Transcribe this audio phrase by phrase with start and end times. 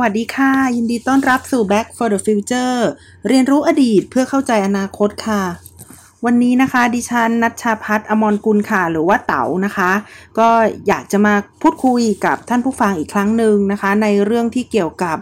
[0.00, 2.78] สวัสดีค่ะ ยินดีต้อนรับสู่ Back for the Future
[3.28, 5.42] เรียนรู้อดีตเพื่อเข้าใจอนาคตค่ะ
[6.24, 9.90] วันนี้นะคะ ดิฉันนัชชาพัฒน์อมรกุลค่ะ หรือว่าเต๋านะคะ
[10.38, 10.48] ก็
[10.88, 15.16] อยากจะมาพูดคุยกับท่านผู้ฟังอีกครั้งหนึ่งนะคะ ในเรื่องที่เกี่ยวกับ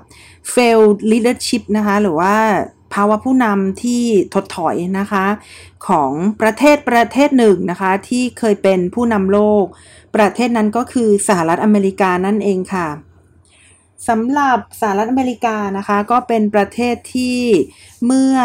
[0.54, 2.36] failed leadership นะคะ หรือว่า
[2.94, 4.02] ภาวะผู้นำที่
[4.34, 5.26] ถดถอยนะคะ
[5.88, 9.64] ของประเทศประเทศหนึ่งนะคะ ที่เคยเป็นผู้นำโลก
[10.16, 12.88] ประเทศนั้นก็คือสหรัฐอเมริกานั่นเองค่ะ
[14.08, 17.40] สำหรับสหรัฐอเมริกานะคะ ก็เป็นประเทศที่
[18.06, 18.36] เมื่อ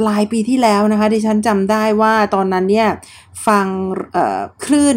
[0.00, 2.88] ปลายปีที่แล้วนะคะ ดิฉันจำได้ว่าตอนนั้นเนี่ย
[3.46, 3.66] ฟัง
[4.64, 4.96] คลื่น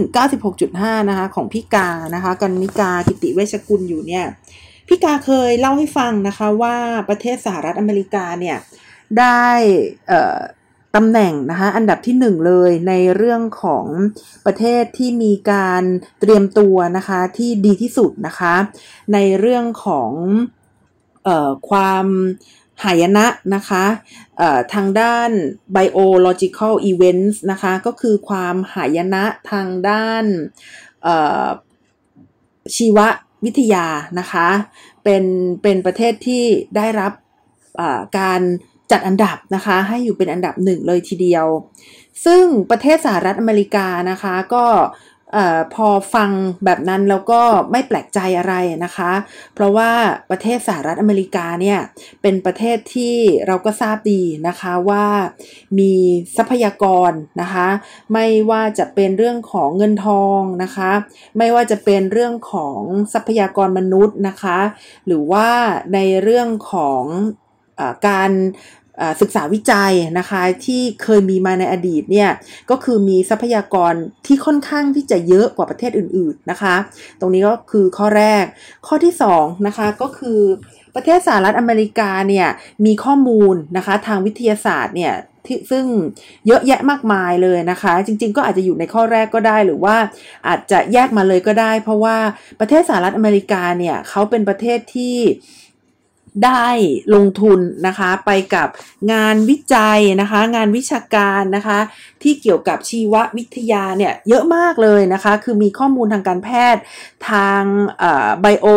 [0.53, 4.25] 96.5 นะคะ ของพี่กานะคะกันนิกากิติเวชกุลอยู่เนี่ย
[4.87, 6.75] พี่กาเคยเล่าให้ฟังนะคะว่า
[7.09, 8.57] ประเทศสหรัฐอเมริกาเนี่ย
[9.19, 9.47] ได้
[10.95, 13.85] ตำแหน่งนะคะอันดับที่หนึ่งเลยในเรื่องของ
[14.45, 15.83] ประเทศที่มีการ
[16.19, 18.53] เตรียมตัวนะคะที่ดีที่สุดนะคะ
[19.13, 20.11] ในเรื่องของ
[21.27, 22.05] ออความ
[22.83, 23.85] หายนะนะคะ
[24.73, 25.29] ทางด้าน
[25.77, 30.23] biological events นะคะก็คือความหายนะทางด้าน
[32.75, 32.99] ชีว
[33.45, 33.87] วิทยา
[34.19, 34.47] นะคะ
[35.03, 35.23] เป็น
[35.63, 37.13] เป็นประเทศที่ได้รับ
[38.19, 38.41] การ
[38.91, 41.45] จัดอันดับนะคะ ให้อยู่เป็นอันดับหนึ่งเลยทีเดียว
[42.25, 44.65] ซึ่งประเทศสหรัฐอเมริกานะคะก็
[45.75, 46.29] พอฟัง
[46.65, 48.53] แบบนั้นแล้วก็ไม่แปลกใจอะไร
[48.85, 49.11] นะคะ
[49.53, 49.91] เพราะว่า
[50.29, 51.79] ประเทศสหรัฐอเมริกาเนี่ย
[52.21, 53.15] เป็นประเทศที่
[53.47, 55.05] เราก็ทราบดีนะคะว่า
[55.79, 55.93] มี
[56.37, 57.67] ทรัพยากรนะคะ
[58.13, 60.91] ไม่ว่าจะเป็นเรื่องของเงินทองนะคะ
[61.37, 62.79] ไม่ว่าจะเป็นเรื่องของ
[63.13, 64.59] ทรัพยากรมนุษย์นะคะ
[65.07, 65.49] หรือว่า
[65.93, 67.03] ในเรื่องของ
[67.83, 68.31] อการ
[69.21, 72.29] ศึกษาวิจัยนะคะที่เคยมีมาในอดีตเนี่ย
[72.69, 73.93] ก็คือมีทรัพยากร
[74.27, 76.75] ที่ค่อนข้างที่จะเยอะกว่าประเทศอื่นๆนะคะ
[77.19, 78.43] ตรงนี้ก็คือข้อแรก
[78.87, 80.41] ข้อที่2นะคะก็คือ
[80.95, 82.47] ประเทศสหรัฐอเมริกาเนี่ย
[82.85, 85.13] มีข้อมูลนะคะทางวิทยาศาสตร์เนี่ย
[85.71, 85.85] ซึ่ง
[86.47, 89.95] เยอะแยะมากมายเลยนะคะ จริง ๆ ก็อาจจะอยู่ในข้อแรกก็ได้หรือว่า
[90.47, 92.17] อาจจะแยกมาเลยก็ได้ เพราะว่า
[92.59, 95.17] ประเทศสหรัฐอเมริกาเนี่ยเขาเป็นประเทศที่
[96.45, 96.67] ได้
[97.13, 98.67] ลงทุนนะคะไปกับ
[99.11, 101.79] งานวิจัยนะคะ งานวิชาการนะคะ
[102.23, 106.81] ที่เกี่ยวกับชีววิทยาเนี่ยเยอะมากเลยนะคะ คือมีข้อมูลทางการแพทย์
[107.29, 107.61] ทาง
[108.41, 108.67] ไบโอ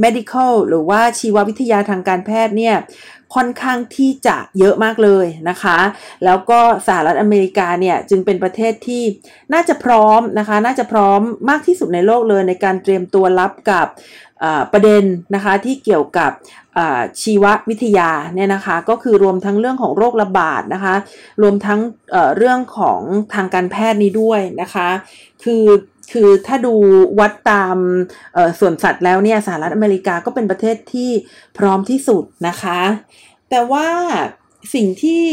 [0.00, 2.76] เมดิคอลหรือว่าชีววิทยาทางการแพทย์เนี่ย
[3.36, 5.78] ค่อนข้างที่จะเยอะมากเลยนะคะ
[6.24, 9.04] แล้วก็สหรัฐอเมริกาเนี่ยจึงเป็นประเทศที่
[9.52, 13.86] น่าจะพร้อมนะคะ น่าจะพร้อมมากที่สุดในโลกเลยในการเตรียมตัวรับกับ
[14.72, 15.02] ประเด็น
[15.34, 16.30] นะคะที่เกี่ยวกับ
[17.22, 20.94] ชีววิทยาเนี่ยนะคะก็คือรวมทั้งเรื่องของโรคระบาดนะคะ
[21.42, 21.80] รวมทั้ง
[22.36, 23.00] เรื่องของ
[23.34, 24.88] ทางการแพทย์นี้ด้วยนะคะ
[25.44, 25.64] คือ
[26.12, 26.74] คือถ้าดู
[27.18, 27.76] วัดตาม
[28.58, 31.10] ส่วนสัตว์แล้วเนี่ยสหรัฐอเมริกาก็เป็นประเทศที่
[31.58, 32.80] พร้อมที่สุดนะคะ
[33.50, 33.88] แต่ว่า
[34.74, 35.24] สิ่งที่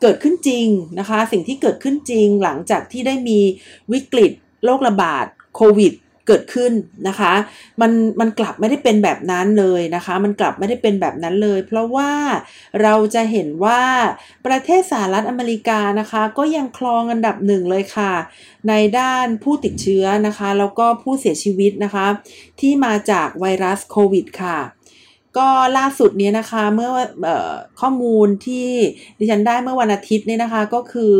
[0.00, 0.66] เกิดขึ้นจริง
[0.98, 3.40] นะคะ สิ่งที่เกิดขึ้นจริงหลังจากที่ได้มี
[3.92, 4.32] วิกฤต
[4.64, 5.26] โรคระบาด
[5.56, 5.92] โควิด
[6.26, 6.72] เกิดขึ้น
[7.08, 7.32] นะคะ
[7.80, 12.12] มันมันกลับไม่ได้เป็นแบบนั้นเลยนะคะ มันกลับไม่ได้เป็นแบบนั้นเลย เพราะว่า
[12.82, 13.82] เราจะเห็นว่า
[14.46, 18.12] ประเทศสหรัฐอเมริกานะคะ ก็ยังคลองอันดับหนึ่งเลยค่ะ
[18.68, 22.06] ในด้านผู้ติดเชื้อนะคะ แล้วก็ผู้เสียชีวิตนะคะ
[22.60, 24.58] ที่มาจากไวรัสโควิดค่ะ
[25.38, 26.90] ก็ล่าสุดนี้นะคะเมื่อ
[27.26, 27.28] อ
[27.80, 28.68] ข้อมูลที่
[29.18, 31.12] ดิฉันได้เมื่อวันอาทิตย์นี่นะคะก็คือ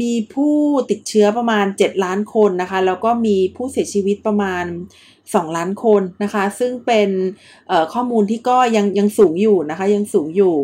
[0.00, 0.54] มีผู้
[0.90, 4.64] ติดเชื้อประมาณ 7 ล้านคนนะคะแล้วก็มีผู้เสียชีวิตประมาณ
[5.12, 7.08] 2 ล้านคนนะคะซึ่งเป็น
[7.92, 10.54] ข้อมูลที่ก็ยังยังสูงอยู่นะคะยังสูงอยู่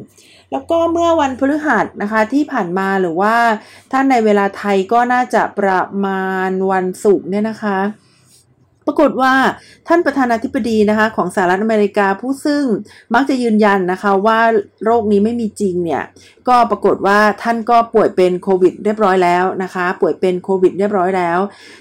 [0.52, 3.34] แล้วก็เมื่อวันพฤหัสนะคะที่ผ่านมาหรือว่า
[3.92, 7.78] ท่านในเวลาไทยก็น่าจะประมาณวันศุกร์เนี่ยนะคะ
[8.86, 9.32] ปรากฏว่า
[9.88, 12.64] ท่านประธานาธิบดีนะคะของสหรัฐอเมริกาผู้ซึ่ง
[13.14, 14.40] มักจะยืนยันนะคะว่า
[14.84, 16.02] โรคนี้ไม่มีจริงเนี่ย
[16.48, 21.38] ก็ปรากฏว่าท่านก็ป่วยเป็นโควิดเรียบร้อยแล้วนะคะ ป่วยเป็นโควิดเรียบร้อยแล้ว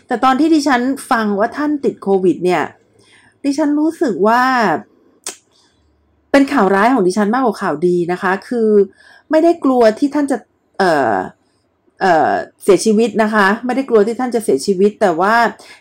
[0.07, 2.63] แต่ตอนที่ดิฉันฟังว่าท่านติดโควิดเนี่ย
[3.45, 4.43] ดิฉันรู้สึกว่า
[6.31, 8.69] เป็นข่าวร้ายของดิฉันมากกว่าข่าวดีนะคะ คือ
[9.31, 10.37] ไม่ได้กลัวที่ท่านจะ
[10.79, 11.13] เอ่อ
[12.01, 15.35] เเสียชีวิตนะคะ ไม่ได้กลัวที่ท่านจะเสียชีวิต แต่ว่า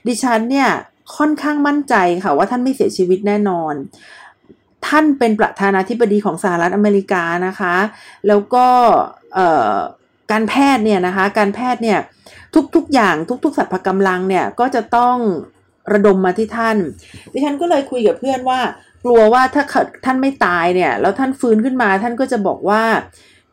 [0.07, 0.71] ดิฉันเนี่ย
[1.17, 1.95] ค่อนข้างมั่นใจ
[2.25, 3.75] ค่ะว่าท่านไม่เสียชีวิตแน่นอน
[4.87, 7.77] ท่านเป็นประธานาธิบดีของสหรัฐอเมริกานะคะ
[8.29, 8.67] แล้วก็
[10.33, 11.99] การแพทย์เนี่ยนะคะ การแพทย์เนี่ย
[12.75, 13.15] ทุกๆอย่าง
[13.45, 15.17] ทุกๆสัพพกำลังเนี่ยก็จะต้อง
[15.93, 16.77] ระดมมาที่ท่าน
[17.33, 18.61] ดิฉันก็เลยคุยกับเพื่อนว่า
[19.05, 19.65] กลัวว่าถ้า
[20.05, 22.83] ท่านไม่ตายเนี่ย แล้วท่านฟื้นขึ้นมาท่านก็จะบอกว่า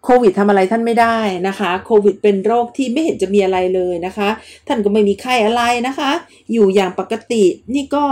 [0.09, 1.17] คควิดทำอะไรท่านไม่ได้
[1.47, 4.29] นะคะโควิดเป็นโรคที่ไม่เห็นจะมีอะไรเลยนะคะ
[4.67, 6.11] ท่านก็ไม่มีไข้อะไรนะคะ
[6.51, 8.05] อยู่อย่างปกตินี่ก็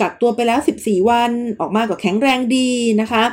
[0.00, 1.30] กักตัวไปแล้ว 14 วัน
[1.60, 3.24] ออกมาก็แข็งแรงดีนะคะ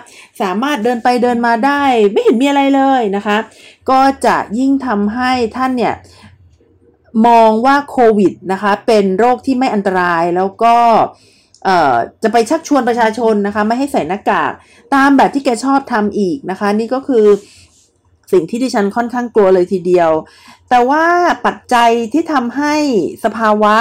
[0.41, 3.38] สามารถเดินไปเดินมาได้ไม่เห็นมีอะไรเลยนะคะ
[3.89, 5.95] ก็จะยิ่งทำให้ท่านเนี่ย
[7.27, 10.75] มองว่าโควิดนะคะเป็นโรคที่ไม่อันตรายแล้วก็
[12.23, 14.51] จะไปชักชวนประชาชนนะคะ ไม่ให้ใส่หน้ากาก
[14.94, 17.25] ตามแบบที่แกชอบทำอีกนะคะ นี่ก็คือ
[18.31, 20.12] สิ่งที่ดิฉันค่อนข้างกลัวเลยทีเดียว
[20.69, 21.04] แต่ว่า
[21.45, 22.75] ปัจจัยที่ทำให้
[23.24, 23.75] สภาวะ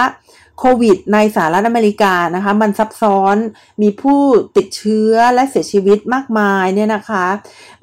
[0.60, 3.36] โควิดในสหรัฐอเมริกานะคะ มันซับซ้อน
[3.82, 4.20] มีผู้
[4.56, 7.26] ติดเชื้อและเสียชีวิตมากมายเนี่ยนะคะ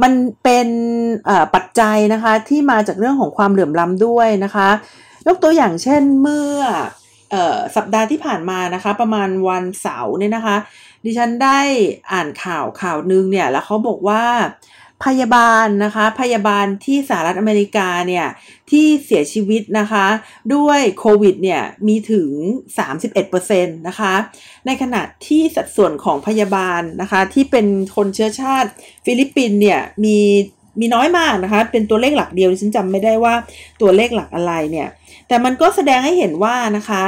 [0.01, 0.11] มัน
[0.43, 0.67] เป็น
[1.55, 4.69] ปัจจัยนะคะที่มาจากเรื่องของความเหลื่อมล้ำด้วยนะคะ
[5.27, 6.57] ยกตัวอย่างเช่นเมื่อ
[7.33, 7.35] อ
[7.75, 10.55] สัปดาห์ที่ผ่านมานะคะ ประมาณวันเสาร์เนี่ยนะคะ
[11.05, 11.59] ดิฉันได้
[12.11, 14.23] อ่านข่าวข่าวนึงเนี่ย แล้วเขาบอกว่า
[15.05, 18.25] พยาบาลนะคะ พยาบาลที่สหรัฐอเมริกาเนี่ย
[18.71, 20.05] ที่เสียชีวิตนะคะ
[20.55, 22.29] ด้วยโควิดเนี่ย มีถึง
[23.07, 24.13] 31%นะคะ
[24.65, 28.69] ในขณะที่สัดส่วนของพยาบาลนะคะ ที่เป็นคนเชื้อชาติ
[29.05, 30.17] ฟิลิปปินเนี่ย มี
[30.79, 33.33] มีน้อยมากนะคะ เป็นตัวเลขหลักเดียวฉันจำไม่ได้ว่า
[33.81, 34.89] ตัวเลขหลักอะไรเนี่ย
[35.27, 37.03] แต่มันก็แสดงให้เห็นว่านะคะ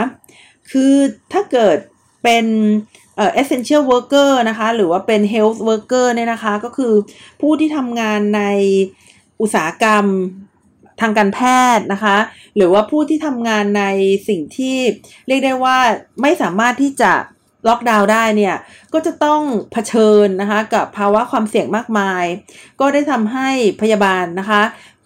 [0.71, 0.93] คือ
[1.33, 1.77] ถ้าเกิด
[2.23, 2.45] เป็น
[3.15, 6.93] เอ่อ essential worker นะคะ หรือว่าเป็น health worker เนี่ยนะคะ ก็คือ
[7.41, 8.41] ผู้ที่ทำงานใน
[9.41, 10.05] อุตสาหกรรม
[11.01, 11.39] ทางการแพ
[11.77, 12.17] ทย์นะคะ
[12.55, 13.83] หรือว่าผู้ที่ทำงานใน
[14.27, 14.77] สิ่งที่
[15.27, 15.77] เรียกได้ว่า
[16.21, 17.13] ไม่สามารถที่จะ
[17.67, 18.55] ล็อกดาวน์ได้เนี่ย
[18.93, 22.25] ก็จะต้องเผชิญนะคะ กับภาวะความเสี่ยงมากมาย
[22.79, 23.49] ก็ได้ทำให้
[23.81, 24.61] พยาบาลนะคะ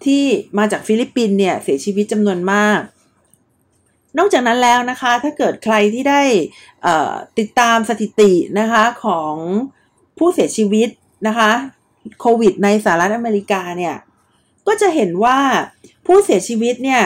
[0.06, 0.24] ที่
[0.58, 2.80] มาจากฟิลิปปินส์เนี่ย เสียชีวิตจำนวนมาก
[4.18, 6.22] นอกจากนั้นแล้วนะคะถ้าเกิดใครที่ได้
[7.40, 9.34] ติดตามสถิตินะคะของ
[10.18, 10.90] ผู้เสียชีวิต
[11.28, 11.52] นะคะ
[12.20, 13.96] โควิดในสหรัฐอเมริกาเนี่ย
[14.68, 15.40] ก็จะเห็นว่า
[16.06, 17.04] ผู้เสียชีวิตเนี่ย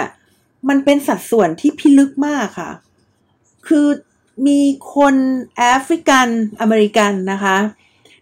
[0.70, 2.72] มันเป็นสัดส่วนที่พิลึกมากค่ะ
[3.68, 3.88] คือ
[4.48, 4.60] มี
[4.96, 5.16] คน
[5.58, 6.28] แอฟริกัน
[6.62, 7.58] อเมริกันนะคะ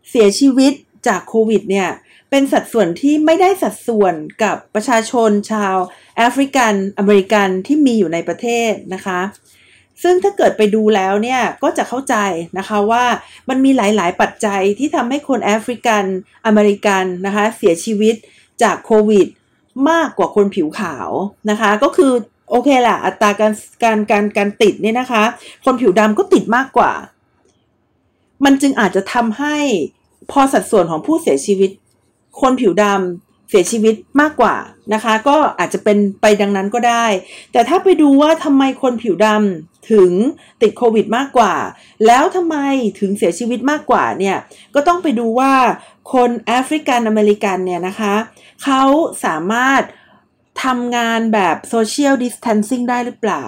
[0.10, 0.74] เสียชีวิต
[1.08, 1.90] จากโควิดเนี่ย
[2.30, 5.76] เป็นสัดส่วนที่ไม่ได้สัดส่วนกับประชาชนชาว
[6.18, 9.20] แอฟริกันอเมริกันที่มีอยู่ในประเทศนะคะ
[10.04, 12.16] ซึ่งถ้าเกิดไปดูแล้วเนี่ยก็จะเข้าใจ
[12.58, 13.06] นะคะว่า
[13.50, 16.04] มันมีหลาย ๆ ปัจจัยที่ทำให้คนแอฟริกัน
[16.46, 18.16] อเมริกันนะคะเสียชีวิต
[18.64, 19.28] จากโควิด
[19.90, 21.10] มากกว่าคนผิวขาว
[21.50, 22.12] นะคะ ก็คือ
[22.50, 23.54] โอเคแหละอัตราการ
[23.84, 25.24] การการการติดเนี่ยนะคะ
[25.66, 26.92] คนผิวดำก็ติดมากกว่า
[28.46, 29.58] มันจึงอาจจะทำให้
[30.32, 31.72] พอสัดส่วนของผู้เสียชีวิต
[32.42, 34.56] คนผิวดำเสียชีวิตมากกว่า
[34.94, 37.06] นะคะ ก็อาจจะเป็นไปดังนั้นก็ได้
[37.52, 40.12] แต่ถ้าไปดูว่าทำไมคนผิวดำถึง
[40.62, 41.56] ติดโควิดมากกว่า
[42.06, 42.58] แล้วทำไม
[43.00, 44.38] ถึงเสียชีวิตมากกว่าเนี่ย
[44.76, 45.54] ก็ต้องไปดูว่า
[46.14, 48.16] คนแอฟริกันอเมริกันเนี่ยนะคะ
[48.64, 48.84] เขา
[49.26, 49.82] สามารถ
[50.64, 53.46] ทำงานแบบ social distancing ได้หรือเปล่า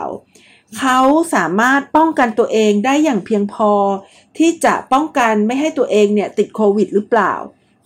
[0.80, 1.00] เขา
[1.36, 3.72] สามารถป้องกันตัวเองได้อย่างเพียงพอ
[4.38, 7.34] ที่จะป้องกันไม่ให้ตัวเองเนี่ยติดโควิดหรือเปล่า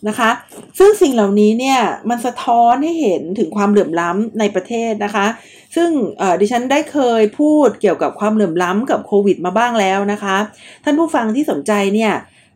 [0.07, 0.29] นะคะ
[0.79, 1.79] ซึ่งสิ่งเหล่านี้เนี่ย
[2.09, 5.25] มันสะท้อนให้เห็นถึงความเหลื่อมล้ำในประเทศนะคะ
[5.75, 5.89] ซึ่ง
[6.41, 10.37] ดิฉันได้เคยพูดเกี่ยวกับความเหลื่อมล้ำกับโควิดมาบ้างแล้วนะคะ
[10.83, 12.13] ท่านผู้ฟังที่สนใจเนี่ย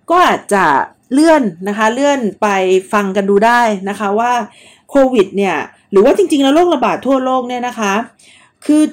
[0.10, 0.66] ก็อาจจะ
[1.14, 2.48] เลื่อนนะคะเลื่อนไป
[2.94, 4.34] ฟังกันดูได้นะคะว่า
[4.90, 5.56] โควิดเนี่ย
[5.92, 7.94] หรือว่าจริงๆ แล้วโรคระบาดทั่วโลกเนี่ยนะคะ
[8.66, 8.84] คือ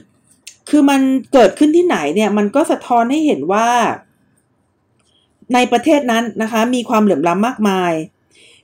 [0.71, 1.01] คือมัน
[1.33, 3.69] เกิดขึ้นที่ไหนเนี่ยมันก็สะท้อนให้เห็นว่า
[5.55, 7.93] ในประเทศนั้นนะคะ มีความเหลื่อมล้ำมากมาย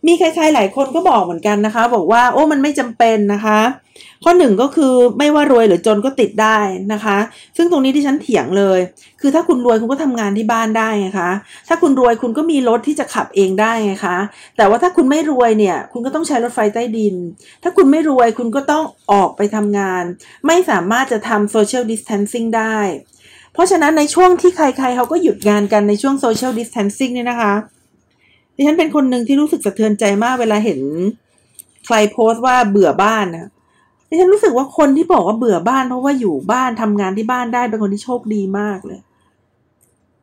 [0.06, 3.60] มีใครๆหลายคนก็บอกเหมือนกันนะคะ บอกว่าโอ้มันไม่จำเป็นนะคะ
[4.24, 6.58] ข้อหนึ่งก็คือไม่ว่ารวยหรือจนก็ติดได้
[6.92, 7.18] นะคะ
[7.56, 8.78] ซึ่งตรงนี้ที่ฉันเถียงเลย
[9.20, 11.30] คือถ้าคุณรวยคุณก็ทำงานที่บ้านได้ไงคะ
[11.68, 14.16] ถ้าคุณรวยคุณก็มีรถที่จะขับเองได้ไงคะ
[14.56, 17.14] แต่ว่าถ้าคุณไม่รวยเนี่ย คุณก็ต้องใช้รถไฟใต้ดิน
[17.62, 20.02] ถ้าคุณไม่รวยคุณก็ต้องออกไปทำงาน
[20.46, 22.76] ไม่สามารถจะทำ social distancing ได้
[23.52, 27.54] เพราะฉะนั้นในช่วงที่ใครๆเขาก็หยุดงานกันในช่วง social distancing เนี่ยนะคะ
[28.62, 30.80] ดิฉันเป็นคนหนึ่งที่รู้สึกสะเทือนใจมากเวลาเห็น
[31.86, 33.50] ใครโพสต์ว่าเบื่อบ้านนะ
[34.08, 39.00] ดิฉันรู้สึกว่าคนที่บอกว่าเบื่อบ้านเพราะว่าอยู่บ้านทำงานที่บ้านได้เป็นคนที่โชคดีมากเลย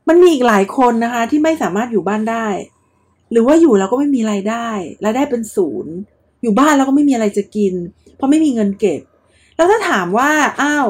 [0.08, 2.48] มันมีอีกหลายคนนะคะ ที่ไม่สามารถอยู่บ้านได้
[3.32, 4.70] หรือว่าอยู่แล้วก็ไม่มีไรายได้
[5.06, 5.94] รายได้เป็นศูนย์
[6.42, 7.74] อยู่บ้านแล้วก็ไม่มีอะไรจะกิน
[8.16, 9.02] เพราะไม่มีเงินเก็บ
[9.56, 10.30] แล้วถ้าถามว่า
[10.62, 10.88] อ้าว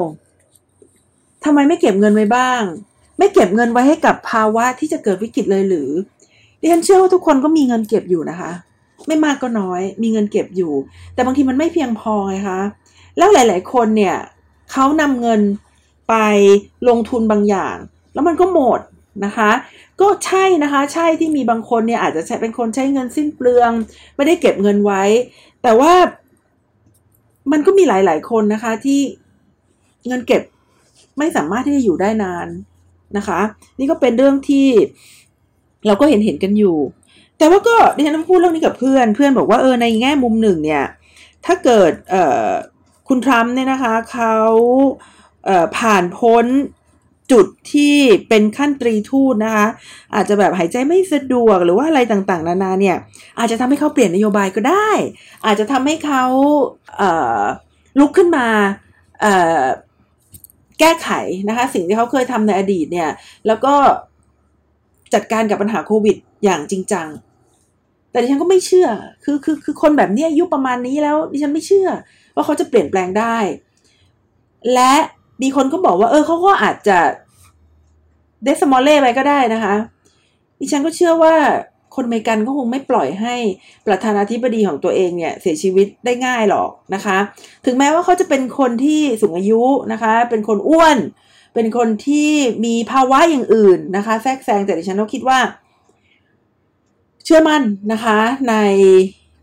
[1.45, 2.61] ทำไมไม่เก็บเงินไว้บ้าง
[3.17, 5.89] ไม่เก็บเงินไว้ให้กับภาวะที่จะเกิดวิกฤตเลยหรือ
[6.59, 8.51] ดิฉันเชื่อว่าทุกคนก็มีเงินเก็บอยู่นะคะ
[9.07, 10.73] ไม่มากก็น้อยมีเงินเก็บอยู่
[11.13, 12.59] แต่บางทีมันไม่เพียงพอไงคะ
[13.17, 14.17] แล้วหลาย ๆ คนเนี่ย
[14.71, 15.41] เขานำเงิน
[16.09, 16.15] ไป
[16.89, 17.75] ลงทุนบางอย่าง
[18.13, 18.79] แล้วมันก็หมด
[19.25, 19.51] นะคะ
[20.01, 23.71] ก็ใช่นะคะ ใช่ที่มีบางคนเนี่ยอาจจะใช้เป็นคนใช้เงินสิ้นเปลือง
[24.15, 25.03] ไม่ได้เก็บเงินไว้
[25.63, 25.93] แต่ว่า
[27.51, 28.99] มันก็มีหลาย ๆ คนนะคะที่
[30.07, 30.41] เงินเก็บ
[31.17, 32.47] ไม่สามารถที่จะอยู่ได้นาน
[33.17, 33.39] นะคะ
[33.79, 34.67] นี่ก็เป็นเรื่องที่
[35.87, 36.77] เราก็เห็นเห็นกันอยู่
[37.37, 40.85] แต่ว่าก็ดิฉันพูดเรื่องนี้กับเพื่อน เพื่อนบอกว่าเออในแง่มุมหนึ่งเนี่ย
[41.45, 42.47] ถ้าเกิดเอ่อ
[43.07, 44.35] คุณทรัมป์เนี่ยนะคะเขา
[45.45, 46.45] เอ่อผ่านพ้น
[47.31, 47.95] จุดที่
[48.29, 49.67] เป็นขั้นตรีทูตนะคะ
[50.15, 52.97] อาจจะแบบหายใจไม่สะดวกหรือว่าอะไรต่างๆ นานาเนี่ย
[53.39, 54.89] อาจจะทำให้เขาเปลี่ยนนโยบายก็ได้
[55.45, 56.23] อาจจะทำให้เขา
[56.97, 57.09] เอ่
[57.39, 57.41] อ
[57.99, 58.47] ลุกขึ้นมา
[59.21, 59.63] เอ่อ
[60.79, 61.09] แก้ไข
[61.49, 63.09] นะคะ สิ่งที่เขาเคยทำในอดีตเนี่ย
[63.47, 63.73] แล้วก็
[65.13, 67.07] จัดการกับปัญหาโควิดอย่างจริงจัง
[68.11, 68.87] แต่ดิฉันก็ไม่เชื่อ
[69.23, 71.87] คือคือคือคนแบบนี้อายุประมาณนี้แล้วดิฉันไม่เชื่อ
[72.35, 73.37] ว่าเขาจะเปลี่ยนแปลงได้
[74.73, 74.93] และ
[75.41, 76.97] มีคนก็บอกว่า เออเขาก็อาจจะ
[78.43, 79.75] เดสมอลเล่ไปก็ได้นะคะ
[80.59, 81.35] ดิฉันก็เชื่อว่า
[81.95, 83.35] คนอเมริกันก็คงไม่ปล่อยให้
[83.87, 87.17] ประธานาธิบดีของตัวเองเนี่ยเสียชีวิตได้ง่ายหรอกนะคะ
[87.65, 89.61] ถึงแม้ว่าเขาจะเป็นคนที่สูงอายุ
[89.91, 90.97] นะคะ เป็นคนอ้วน
[91.53, 92.31] เป็นคนที่
[92.65, 95.39] มีภาวะอย่างอื่นนะคะ แทรกแซงแต่ดิฉันก็คิดว่า
[97.25, 98.17] เชื่อมั่นนะคะ
[98.49, 98.55] ใน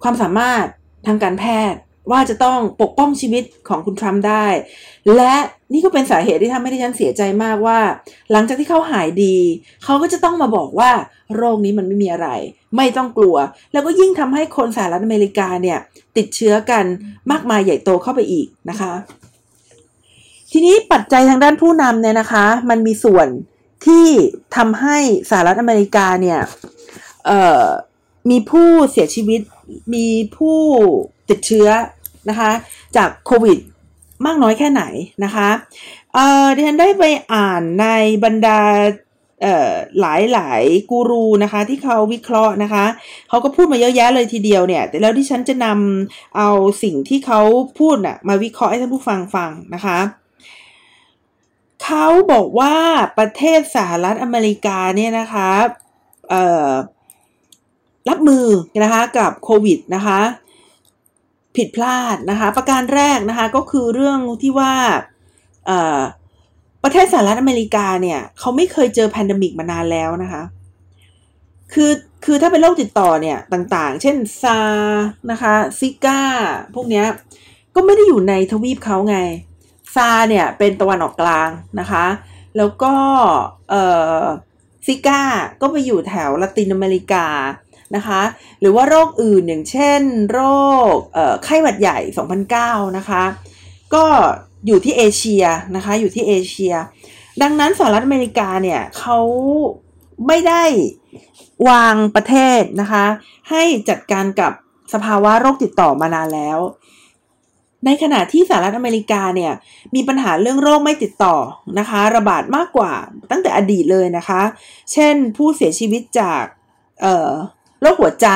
[0.03, 0.65] ความสามารถ
[1.07, 4.47] ทางการแพทย์ว่าจะต้องปกป้องชีวิตของคุณทรัมป์ได้
[5.17, 5.35] และ
[5.73, 7.79] นี่ก็เป็นสาเหตุที่ทำให้ดิฉันเสียใจมากว่า
[8.33, 9.37] หลังจากที่เขาหายดี
[9.85, 10.91] เขาก็จะต้องมาบอกว่า
[11.37, 12.29] โรคนี้มันไม่มีอะไร
[12.77, 13.37] ไม่ต้องกลัว
[13.73, 15.79] แล้วก็ยิ่งทำให้คนสหรัฐอเมริกาเนี่ย
[16.17, 16.85] ติดเชื้อกัน
[17.31, 18.93] มากมายใหญ่โตเข้าไปอีกนะคะ
[20.59, 23.29] ทีนี้ปัจจัยทางด้านผู้นำเนี่ยนะคะ มันมีส่วน
[23.87, 24.07] ที่
[24.57, 24.99] ทำให้
[25.31, 26.41] สหรัฐอเมริกาเนี่ย
[28.31, 29.41] มีผู้เสียชีวิต
[29.95, 30.59] มีผู้
[31.31, 31.69] ติดเชื้อ
[32.29, 32.51] นะคะ
[32.97, 33.59] จากโควิด
[34.27, 34.83] มากน้อยแค่ไหน
[35.25, 35.49] นะคะ
[36.15, 37.87] เอ่อดิฉันได้ไปอ่านใน
[38.25, 38.61] บรรดา
[40.01, 42.85] หลายหลายกูรูนะคะที่เขาวิเคราะห์นะคะ
[43.29, 46.51] เขาก็พูดมาเยอะแยะเลยทีเดียวเนี่ยแต่แล้วที่ฉันจะนำเอา
[46.83, 47.41] สิ่งที่เขา
[47.79, 49.99] พูดนะ่ะมาวิเคราะห์ให้ท่านผู้ฟังฟังนะคะ
[51.85, 52.75] เขาบอกว่า
[53.19, 55.51] ประเทศสหรัฐอเมริกาเนี่ยนะคะ
[58.09, 58.47] รับมือ
[58.85, 60.21] นะคะกับโควิดนะคะ
[61.57, 64.75] ผิดพลาดนะคะประการแรกนะคะก็คือเรื่องที่ว่า
[66.83, 70.43] ประเทศสหรัฐอเมริกาเนี่ยเขาไม่เคยเจอแพนดมิกมานานแล้วนะคะ
[71.73, 71.93] คือ
[72.25, 74.61] คือถ้าเป็นโรคติดต่อเนี่ยต่างๆ เช่นซา
[75.31, 76.21] นะคะซิก้า
[76.75, 77.07] พวกเนี้ย
[77.75, 79.19] ก็ไม่ได้อยู่ในทวีปเขาไง
[79.97, 81.49] ซาเนี่ยเป็นตะวันออกกลาง
[81.81, 82.05] นะคะ
[82.57, 82.95] แล้วก็
[83.71, 83.75] เอ
[84.21, 84.23] อ
[84.87, 85.23] ซิก้า
[85.61, 87.27] ก็ไปอยู่แถวละตินอเมริกา
[87.97, 88.21] นะคะ
[88.61, 90.01] หรือว่าโรคอื่นอย่างเช่น
[90.33, 90.41] โร
[90.93, 90.95] ค
[91.45, 91.99] ไข้หวัดใหญ่
[92.49, 93.23] 2009 นะคะ
[93.95, 94.05] ก็
[94.67, 95.45] อยู่ที่เอเชีย
[95.77, 96.75] นะคะ อยู่ที่เอเชีย
[97.43, 99.19] ดังนั้นสหรัฐอเมริกาเนี่ยเขา
[100.27, 100.65] ไม่ได้
[101.69, 103.05] วางประเทศนะคะ
[103.51, 104.53] ให้จัดการกับ
[104.93, 106.59] สภาวะโรคติดต่อมานานแล้ว
[107.85, 109.53] ในขณะที่สหรัฐอเมริกาเนี่ย
[109.95, 111.37] มีปัญหาเรื่องโรคไม่ติดต่อ
[111.79, 112.93] นะคะ ระบาดมากกว่า
[113.31, 114.41] ตั้งแต่อดีตเลยนะคะ
[114.93, 116.45] เช่นผู้เสียชีวิตจาก
[117.83, 118.29] โรคหัวใจ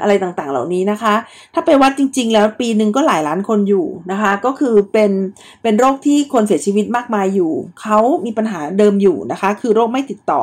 [0.00, 1.14] อะไรต่างๆ เหล่านี้นะคะ
[1.54, 5.10] ถ้าไปวัดจริง ๆ แล้วปีหนึ่งก็หลายล้านคนอยู่นะคะ ก็คือเป็น
[5.62, 10.40] เป็นโรคที่คนเสียชีวิตมากมายอยู่ เขามีปัญหาเดิมอยู่นะคะ คือโรคไม่ติดต่อ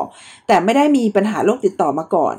[0.47, 2.35] แต่ไม่ได้มีปัญหาโรคติดต่อมาก่อน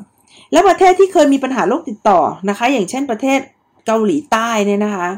[0.52, 3.40] และประเทศที่เคยมีปัญหาโรคติดต่อนะคะ อย่างเช่นประเทศ
[3.87, 5.08] เกาหลีใต้เนี่ยนะคะ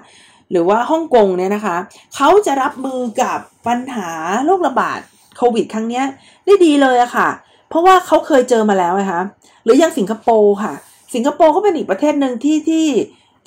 [0.51, 1.77] หรือว่าฮ่องกงเนี่ยนะคะ
[2.15, 4.11] เขาจะรับมือกับปัญหา
[4.45, 5.01] โรคระบาด
[5.37, 6.03] โควิดครั้งนี้
[6.47, 7.29] ได้ดีเลยอะค่ะ
[7.69, 9.21] เพราะว่าเขาเคยเจอมาแล้วนะคะ
[9.65, 10.73] หรืออย่างสิงคโปร์ค่ะ
[11.15, 12.87] สิงคโปร์ก็เป็นอีกประเทศหนึ่งที่ที่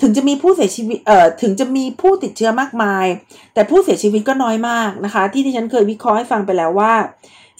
[0.01, 3.05] ถึงจะมีผู้เสียชีวิตเอ่อถึงจะมีผู้ติดเชื้อมากมาย
[3.53, 6.93] แต่ผู้เสียชีวิตก็น้อยมากนะคะ ที่ที่ฉันเคยวิเคราะห์ให้ฟังไปแล้วว่า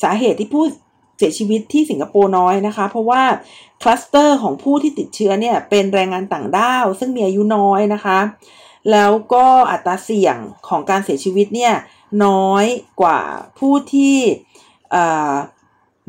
[0.04, 0.64] สาเหตุที่ผู้
[1.18, 3.24] เสียชีวิตที่สิงคโปร์น้อยนะคะ เพราะว่า
[3.82, 8.20] คลัสเตอร์ของผู้ที่ติดเชื้อเนี่ยเป็นแรงงานต่างด้าว ซึ่งมีอายุน้อยนะคะ
[8.92, 11.74] แล้วก็อัตราเสี่ยงของการเสียชีวิตเนี่ย
[12.26, 12.66] น้อย
[13.02, 13.22] กว่า
[13.60, 14.18] ผู้ที่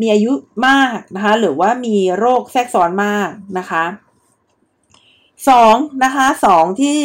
[0.00, 0.32] มีอายุ
[0.66, 3.84] มากนะคะหรือว่ามีโรคแทรกซ้อนมากนะคะ
[5.48, 6.98] สองนะคะสองที่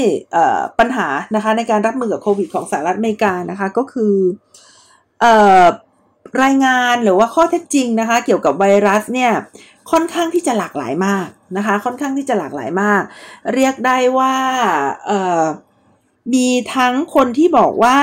[0.80, 4.16] ปัญหานะคะในการรับมือกับโควิดของสหรัฐอเมริกานะคะก็คือ
[5.24, 5.26] อ
[6.44, 9.32] รายงานหรือว่าข้อเท็จจริงนะคะเกี่ยวกับไวรัสเนี่ย
[9.92, 11.28] ค่อนข้างที่จะหลากหลายมาก
[11.58, 13.02] นะคะ ค่อนข้างที่จะหลากหลายมาก
[13.54, 14.36] เรียกได้ว่า
[16.34, 17.98] มีทั้งคนที่บอกว่า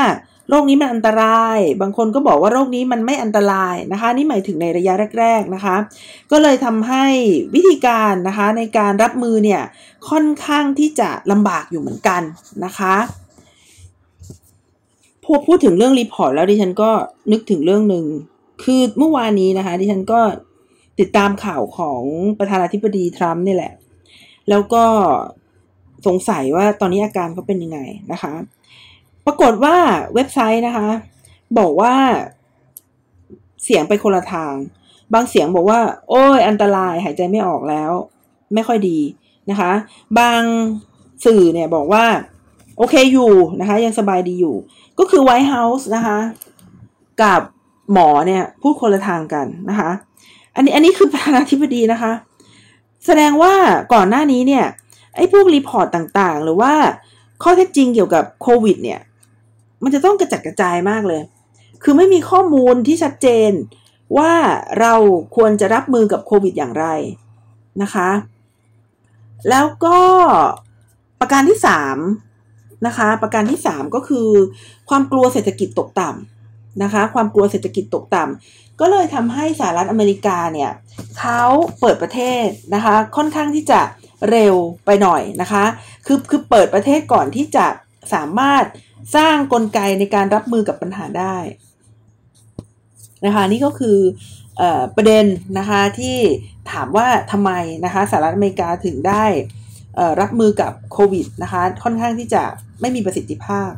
[0.50, 5.76] โรคนี้มันอันตราย บางคนก็บอกว่าโรคนี้มันไม่อันตรายนะคะ นี่หมายถึงในระยะแรก ๆนะคะ
[6.30, 7.04] ก็เลยทำให้
[7.54, 9.62] วิธีการนะคะในการรับมือเนี่ย
[10.10, 12.22] ค่อนข้างที่จะลำบากอยู่เหมือนกัน
[12.64, 12.96] นะคะ
[15.24, 16.90] พอพูดถึงเรื่องรีพอร์ตแล้วดิฉันก็
[17.32, 18.04] นึกถึงเรื่องหนึ่ง
[18.64, 20.20] คือเมื่อวานนี้นะคะดิฉันก็
[21.00, 22.02] ติดตามข่าวของ
[22.38, 23.72] ประธานาธิบดีทรัมป์นี่แหละ
[24.48, 24.84] แล้วก็
[26.06, 27.78] สงสัยว่าตอนนี้อาการเขาเป็นยังไง
[28.12, 28.32] นะคะ
[29.26, 29.76] ปรากฏว่า
[30.14, 30.88] เว็บไซต์นะคะ
[31.58, 31.94] บอกว่า
[33.64, 34.54] เสียงไปคนละทาง
[35.14, 37.92] บางเสียงบอกว่า โอ้ยอันตรายหายใจไม่ออกแล้ว
[38.54, 38.98] ไม่ค่อยดี
[39.50, 39.72] นะคะ
[40.18, 40.42] บาง
[41.24, 42.04] สื่อเนี่ยบอกว่า
[42.78, 44.56] โอเคอยู่นะคะ ยังสบายดีอยู่
[44.98, 46.18] ก็คือ White House นะคะ
[47.22, 47.40] กับ
[47.92, 49.90] หมอเนี่ย พูดคนละทางกันนะคะ
[50.54, 52.12] อันนี้อันนี้คือประธานาธิบดีนะคะ
[53.06, 53.54] แสดงว่า
[53.92, 54.64] ก่อนหน้านี้เนี่ย
[55.16, 55.86] ไอ้พวก report
[56.18, 56.72] ต่างๆ หรือว่า
[57.42, 59.00] ข้อเท็จจริงเกี่ยวกับโควิด เนี่ย
[59.82, 61.22] มันจะต้องกระจัดกระจายมากเลย
[61.82, 63.50] คือไม่มีข้อมูลที่ชัดเจน
[64.18, 64.32] ว่า
[64.80, 64.94] เรา
[65.36, 66.86] ควรจะรับมือกับโควิดอย่างไร
[67.82, 68.10] นะคะ
[69.50, 69.98] แล้วก็
[71.20, 71.98] ประการที่สาม
[72.86, 74.28] นะคะ ประการที่สามก็คือ
[74.88, 76.33] ความกลัวเศรษฐกิจตกต่ำ
[76.82, 80.70] นะคะ ความกลัวเศรษฐกิจตกต่ำก็เลยทำให้สหรัฐอเมริกาเนี่ย
[81.18, 81.42] เขา
[81.80, 83.80] เปิดประเทศนะคะ ค่อนข้างที่จะ
[84.30, 84.54] เร็ว
[84.84, 85.64] ไปหน่อยนะคะ
[86.06, 87.66] คือคือเปิดประเทศก่อนที่จะ
[88.14, 88.64] สามารถ
[89.16, 91.36] สร้างกลไกในการรับมือกับปัญหาได้
[93.26, 93.98] นะคะนี่ก็คือ
[94.60, 94.62] อ
[94.96, 95.24] ประเด็น
[95.58, 96.18] นะคะที่
[96.70, 97.50] ถามว่าทำไม
[97.84, 99.24] นะคะสหรัฐอเมริกาถึงได้
[100.20, 102.42] รับมือกับโควิดนะคะค่อนข้างที่จะ
[102.80, 103.70] ไม่มีประสิทธิภาพ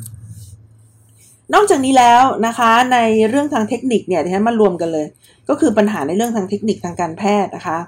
[1.54, 2.98] นอกจากนี้แล้วนะคะใน
[3.28, 5.06] เรื่องทางเทคนิคเนี่ยที่ฉันมารวมกันเลย
[5.48, 7.78] ก็คือปัญหาในเรื่องทางเทคนิคทางการแพทย์นะคะ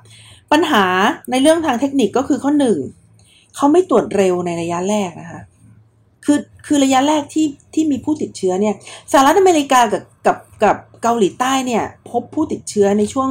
[0.52, 0.84] ปัญหา
[1.30, 2.78] ในเรื่องทางเทคนิคก็คือข้อหนึ่ง
[3.56, 5.40] เขาไม่ตรวจเร็วในระยะแรกนะคะ
[6.24, 8.74] คือคือระยะแรกที่ที่มีผู้ติดเชื้อเนี่ย
[9.12, 13.28] สหรัฐอเมริกากับกับกับเกาหลีใต้เนี่ยพบผู้ติดเชื้อในช่วง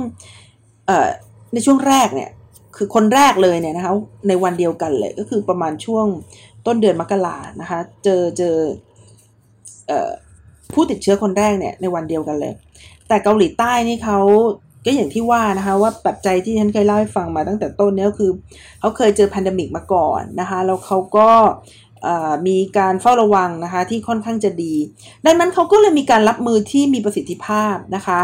[0.88, 1.10] เอ่อ
[1.54, 2.30] ในช่วงแรกเนี่ย
[2.76, 3.94] คือคนแรกเลยเนี่ยนะคะ
[4.28, 6.06] ในวันเดียวกันเลยก็คือประมาณช่วง
[6.66, 8.87] ต้นเดือนมกรานะคะ เจอเจอเอ่อ
[10.74, 12.54] ผู้ติดเชื้อคนแรกเนี่ยในวันเดียวกันเลย
[13.08, 14.20] แต่เกาหลีใต้นี่เขา
[14.86, 18.32] ก็อย่างที่ว่านะคะว่าปัจจัยที่ฉันเคยเล่าให้ฟังมาตั้งแต่ต้นเนี่ยคือ
[18.80, 21.30] เขาเคยเจอแพนดมิกมาก่อนนะคะแล้วเขาก็
[22.48, 24.74] มีการเฝ้าระวังนะคะที่ค่อนข้างจะดี
[25.26, 28.20] ดังนั้นเขาก็เลยมีการรับมือที่มีประสิทธิภาพนะคะ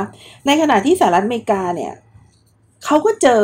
[0.46, 1.94] ในขณะที่สหรัฐอเมริกาเนี่ย
[2.86, 3.44] เขาก็เจอ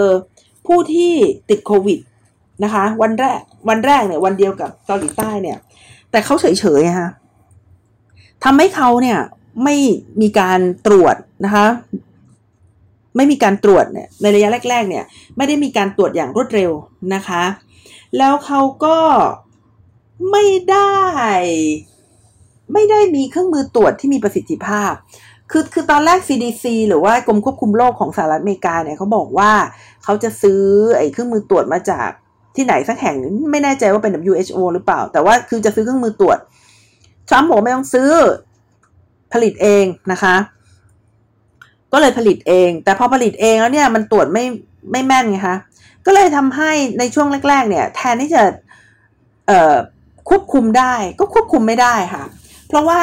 [0.67, 1.13] ผู้ที่
[1.49, 1.99] ติดโควิด
[2.63, 5.58] นะคะวันแรกวันแรกเนี่ยวันเดียวกับเกาหลีใต้เนี่ย
[6.12, 7.10] แต่เขาเฉยๆฮะ
[8.43, 9.19] ทำให้เขาเนี่ย
[9.63, 9.75] ไม่
[10.21, 11.67] มีการตรวจนะคะ
[13.15, 15.04] ไม่มีการตรวจเนี่ยในระยะแรก ๆ เนี่ย
[15.38, 16.71] ไม่ได้มีการตรวจอย่างรวดเร็ว
[17.15, 17.43] นะคะ
[18.17, 18.97] แล้วเขาก็
[20.32, 20.95] ไม่ได้
[22.73, 24.93] ไม่ได้มีเครื่องมือตรวจที่มีประสิทธิภาพ
[25.52, 29.52] คือคือตอนแรก CDC หรือว่ากรมควบคุมโรคของสหรัฐอเมริกาเนี่ยเขาบอกว่า
[30.04, 30.62] เขาจะซื้อ
[30.97, 32.10] ไอ้เครื่องมือตรวจมาจาก
[32.56, 33.15] ที่ไหนสักแห่ง
[33.52, 36.38] ไม่แน่ใจว่าเป็น WHO หรือเปล่า แต่ว่าคือจะซื้อเครื่องมือตรวจ
[37.29, 38.09] ทรัมป์บอกไม่ต้องซื้อ
[39.33, 40.35] ผลิตเองนะคะ
[41.93, 44.45] ก็เลยผลิตเอง แต่พอผลิตเองแล้วเนี่ยมันตรวจไม่
[44.91, 45.57] ไม่แม่นไงคะ
[46.05, 48.43] ก็เลยทำให้ในช่วงแรก ๆ เนี่ย แทนที่จะ
[50.29, 52.23] ควบคุมได้ ก็ควบคุมไม่ได้ค่ะ
[52.67, 52.99] เพราะว่า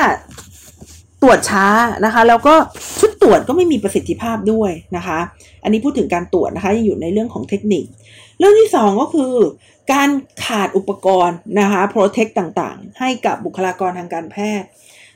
[1.23, 1.67] ตรวจช้า
[2.05, 2.55] นะคะ แล้วก็
[3.01, 5.19] ชุดตรวจก็ไม่มีประสิทธิภาพด้วยนะคะ
[5.63, 7.85] อันนี้พูดถึงการตรวจนะคะยังอยู่ในเรื่องของเทคนิค
[8.39, 9.33] เรื่องที่ 2 ก็คือ
[9.93, 10.11] การ
[10.45, 14.69] ขาดอุปกรณ์นะคะโปรเทคต่างๆ ให้กับบุคลากรทางการแพทย์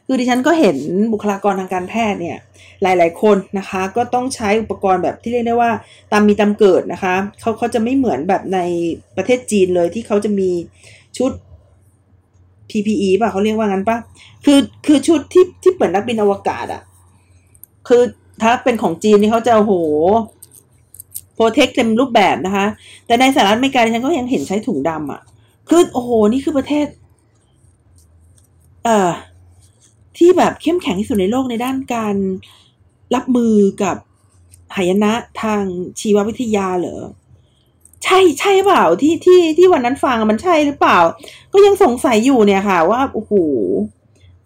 [0.06, 0.76] คือดิฉันก็เห็น
[1.12, 2.38] บุคลากรทางการแพทย์เนี่ย
[2.82, 5.70] หลายๆคนนะคะก็ต้องใช้อุปกรณ์แบบที่เรียกได้ว่า
[6.12, 8.58] ตามมีตามเกิดนะคะเขาเขาจะไม่เหมือนแบบใน
[9.16, 10.50] ประเทศจีนเลยที่เขาจะมี
[11.18, 11.30] ชุด
[12.70, 13.96] PPE ป่ะเขาเรียกว่างั้นป่ะ
[14.44, 16.82] คือคือชุดที่ที่เปิดนักบินอวกาศอะ่ะ
[17.88, 18.02] คือ
[18.42, 20.39] ถ้าเป็นของจีนนี่เขาจะโหโปร
[21.54, 22.66] เทคเต็มรูปแบบนะคะ
[23.06, 25.20] แต่ในสหรัฐอเมริกาฉันก็ยังเห็นใช้ถุงดำอะ่ะ
[25.68, 26.86] คือโอ้โห นี่คือประเทศ
[28.84, 29.10] เอ่อ
[30.16, 32.16] ที่แบบเข้มแข็งที่สุดในโลกในด้านการ
[33.14, 33.96] รับมือกับ
[34.76, 35.62] หายนะทาง
[36.00, 37.00] ชีววิทยาเหรอ
[38.04, 40.98] ใช่ใช่เปล่าที่ที่ที่วันนั้นฟังมันใช่หรือเปล่า
[41.52, 43.32] ก็ยังสงสัยอยู่เนี่ยค่ะ ว่าโอ้โห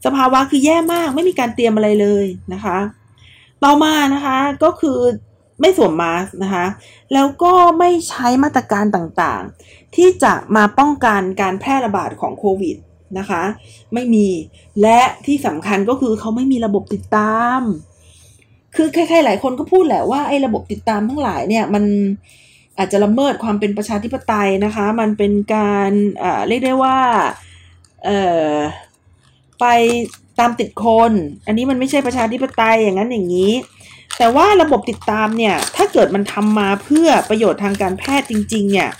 [0.05, 2.79] สภาวะคือแย่มากไม่มีการเตรียมอะไรเลยนะคะ
[3.65, 4.99] ต่อมานะคะ ก็คือ
[5.61, 6.67] ไม่สวมมาสนะคะ
[7.15, 12.77] แล้วก็ไม่ใช้มาตรการต่างๆ ที่จะมาป้องกันการแพร่ระบาดของโควิด
[13.19, 13.43] นะคะ
[13.95, 14.27] ไม่มี
[14.83, 17.61] และที่สำคัญก็คือเขาไม่มีระบบติดตาม
[18.77, 21.85] คือใครๆหลายคนก็พูดแหละว่าไอ้ระบบติดตามทั้งหลายเนี่ยมัน
[22.79, 25.91] อาจจะละเมิดความเป็นประชาธิปไตยนะคะ มันเป็นการ
[26.49, 26.99] เรียกได้ว่า
[29.61, 29.67] ไป
[30.41, 31.13] ตามติดคน
[31.47, 33.53] อันนี้มันไม่ใช่ประชาธิปไตยอย่างนั้นอย่างนี้
[34.19, 38.91] แต่ว่าระบบติดตามเนี่ยถ้าเกิดมันทำมาเพื่อประโยชน์ทางการแพทย์จริง ๆ เนี่ย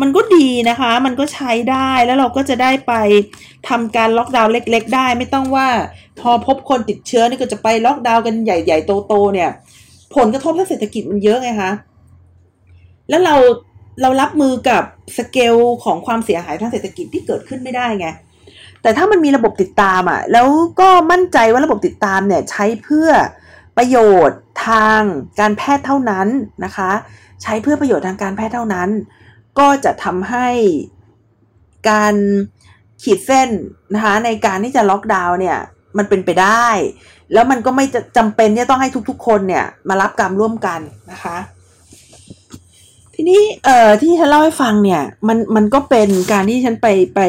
[0.00, 2.92] มันก็ดีนะคะ มันก็ใช้ได้แล้วเราก็จะได้ไป
[3.68, 5.68] ทำการล็อกดาวน์เล็ก ๆ ได้ ไม่ต้องว่า
[6.20, 9.50] พอพบคนติดเชื้อนี่ก็จะไปล็อกดาวน์กันใหญ่ ๆ โตๆเนี่ย
[10.16, 11.72] ผลกระทบทางเศรษฐกิจมันเยอะไงคะ
[13.08, 13.36] แล้วเรา
[14.02, 14.82] เรารับมือกับ
[15.16, 18.08] สเกลของความเสียหายทางเศรษฐกิจที่เกิดขึ้นไม่ได้ไง
[18.82, 20.48] แต่ถ้ามันมีระบบติดตามอะ่ะแล้ว
[20.80, 23.08] ก็มั่นใจว่าระบบติดตามเนี่ยใช้เพื่อ
[23.76, 25.00] ประโยชน์ ทาง
[25.40, 26.28] การแพทย์เท่านั้น
[26.64, 26.90] นะคะ
[27.42, 28.88] ใช้เพื่อประโยชน์ทางการแพทย์เท่านั้น
[29.58, 30.48] ก็จะทำให้
[31.90, 32.14] การ
[33.02, 33.48] ขีดเส้น
[33.94, 35.58] นะคะในการที่จะล็อกดาวน์เนี่ย
[35.98, 36.66] มันเป็นไปได้
[37.32, 41.36] แล้วมันก็ไม่จะจำเป็นที่ต้องให้ทุกๆ คนเนี่ยมารับกรรมร่วมกันนะคะ
[43.14, 47.20] ทีนี้เอ่อที่ฉันเล่าให้ฟังเนี่ยมันมันก็เป็นการที่ฉันไปไป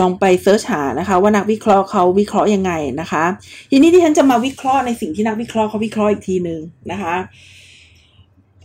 [0.00, 3.24] ลองไป search หานะคะว่านักวิเคราะห์เขาวิเคราะห์ยังไงนะคะ
[3.70, 7.14] ทีนี้ดิฉันจะมาวิเคราะห์ในสิ่งที่นักวิเคราะห์เขาวิเคราะห์อีกทีหนึ่งนะคะ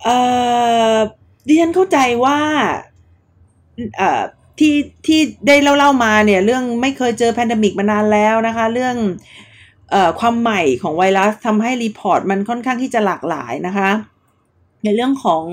[0.03, 0.17] เอ่
[0.93, 0.95] อ
[1.47, 2.39] ดิฉันเข้าใจว่า
[3.97, 4.21] เอ่อ
[4.59, 4.75] ที่
[5.07, 8.95] ที่ได้เล่าเล่ามาเนี่ยเรื่องไม่เคยเจอ pandemic มานานแล้วนะคะ เรื่อง
[9.91, 13.89] เอ่อความใหม่ของไวรัสทำให้ report มันค่อนข้างที่จะหลากหลายนะคะ
[14.83, 15.43] ในเรื่องของ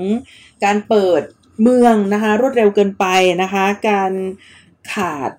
[0.63, 1.21] การเปิด
[1.61, 3.05] เมืองนะคะรวดเร็วเกินไป
[3.41, 4.11] นะคะ การ
[4.93, 5.31] ขาด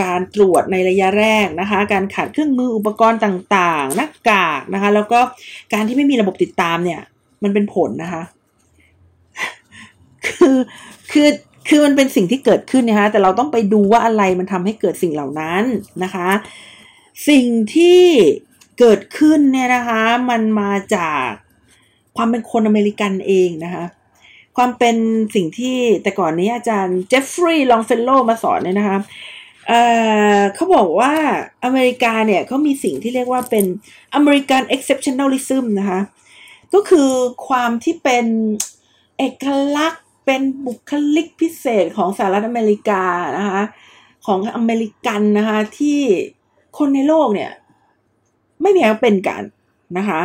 [0.00, 5.20] การตรวจในระยะแรกนะคะ การขาดเครื่องมืออุปกรณ์ต่างๆ หน้ากากนะคะ แล้วก็
[5.72, 7.00] การที่ไม่มีระบบติดตามเนี่ย
[7.42, 8.22] มันเป็นผลนะคะ
[10.26, 10.56] คือ
[11.12, 11.28] คือ
[11.68, 15.64] คือมันเป็นสิ่งที่เกิดขึ้นนะคะ แต่เราต้องไปดูว่าอะไรมันทำให้เกิดสิ่งเหล่านั้น
[16.02, 16.28] นะคะ
[17.28, 18.02] สิ่งที่
[18.78, 21.28] เกิดขึ้นเนี่ยนะคะ มันมาจาก
[22.16, 23.84] ความเป็นคนอเมริกันเองนะคะ
[24.56, 24.96] ความเป็น
[25.34, 28.98] สิ่งที่แต่ก่อนนี้อาจารย์เจฟฟรีย์ลองเฟลโลมาสอนเนี่ยนะคะ
[29.68, 31.12] เขาบอกว่า
[31.64, 33.64] อเมริกาเนี่ยเขามีสิ่งที่เรียกว่าเป็น
[34.14, 36.00] American exceptionalism นะคะ
[36.74, 37.10] ก็คือ
[37.48, 38.26] ความที่เป็น
[39.18, 39.44] เอก
[39.76, 43.02] ลักษณ์เป็นบุคลิกพิเศษของสหรัฐอเมริกา
[43.38, 43.62] นะคะ
[44.26, 45.98] ของอเมริกันนะคะที่
[46.78, 47.50] คนในโลกเนี่ย
[48.62, 49.42] ไม่มีใครเป็นกัน
[49.98, 50.20] นะคะ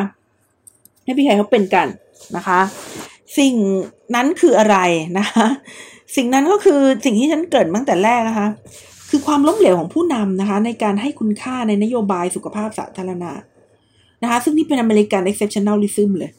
[1.06, 1.88] ไม่มีใครเขาเป็นกัน
[2.36, 2.60] นะคะ
[3.38, 3.56] สิ่ง
[4.16, 4.78] นั้นคืออะไร
[5.20, 5.46] นะคะ
[6.16, 8.48] สิ่งนั้นก็คือสิ่งที่ดิฉันเกริ่นตั้งแต่แรกนะคะ
[9.10, 13.32] คือความล้มเหลวของผู้นำนะคะ ในการให้คุณค่าในนโยบายสุขภาพสาธารณะ
[14.24, 16.32] นะคะ ซึ่งนี่เป็น American exceptionalism เลย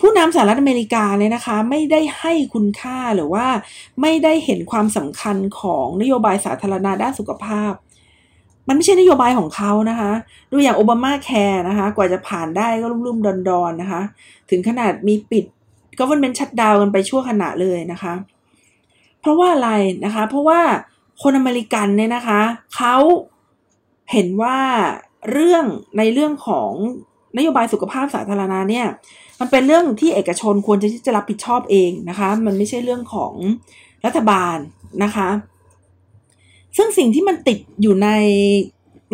[0.00, 3.46] ผู้นำสหรัฐอเมริกาเนี่ยนะคะ ไม่ได้ให้คุณค่าหรือว่า
[4.00, 7.72] ไม่ได้เห็นความสำคัญของนโยบายสาธารณะด้านสุขภาพ
[8.68, 10.10] มันไม่ใช่นโยบายของเขานะคะ
[10.52, 14.02] ดูอย่างโอบามาแคร์นะคะ กว่าจะผ่านได้ก็รุ่มๆดอนๆนะคะ
[14.50, 15.44] ถึงขนาดมีปิด
[15.98, 18.14] government shutdown กันไปชั่วขณะเลยนะคะ
[19.20, 19.70] เพราะว่าอะไร
[20.04, 20.60] นะคะ เพราะว่า
[21.22, 22.40] คนอเมริกันเนี่ยนะคะ
[22.76, 22.96] เขา
[24.12, 24.58] เห็นว่า
[25.32, 25.64] เรื่อง
[25.98, 26.70] ในเรื่องของ
[27.36, 28.86] นโยบายสุขภาพสาธารณะเนี่ย
[29.40, 33.32] มันเป็นเรื่องที่เอกชนควรจะที่จะรับผิดชอบเองนะคะ มันไม่ใช่เรื่องของ
[34.04, 34.56] รัฐบาล
[35.04, 35.28] นะคะ
[36.76, 38.08] ซึ่งสิ่งที่มันติดอยู่ใน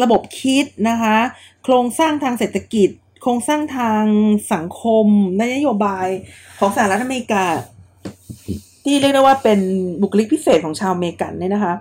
[0.03, 1.17] ระบบคิดนะคะ
[1.65, 2.89] โครงสร้างทางเศรษฐกิจ
[3.23, 4.05] โครงสร้างทาง
[4.53, 5.07] สังคม
[5.43, 6.09] นโยบาย
[6.59, 7.45] ของสหรัฐอเมริกา
[8.85, 9.61] ที่เรียกได้ว่าเป็น
[10.03, 11.75] บุคลิกพิเศษของชาวอเมริกันเนี่ยนะคะ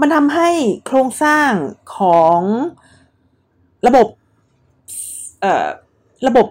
[0.00, 0.50] มันทำให้
[0.86, 1.50] โครงสร้าง
[1.98, 2.40] ของ
[3.86, 4.06] ระบบ
[5.40, 5.66] เอ่อ
[6.26, 6.46] ระบบ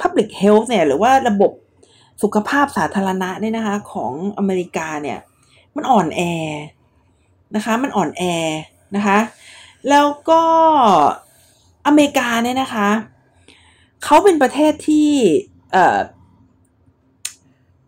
[0.00, 1.52] Public Health เนี่ยหรือว่าระบบ
[2.22, 5.18] สุขภาพสาธารณะเนี่ยนะคะของอเมริกาเนี่ย
[5.76, 6.20] มันอ่อนแอ
[7.56, 8.22] นะคะ มันอ่อนแอ
[8.96, 9.18] นะคะ
[9.90, 10.42] แล้วก็
[11.86, 12.88] อเมริกาเนี่ยนะคะ
[14.04, 15.10] เขาเป็นประเทศที่
[15.72, 15.98] เอ่อ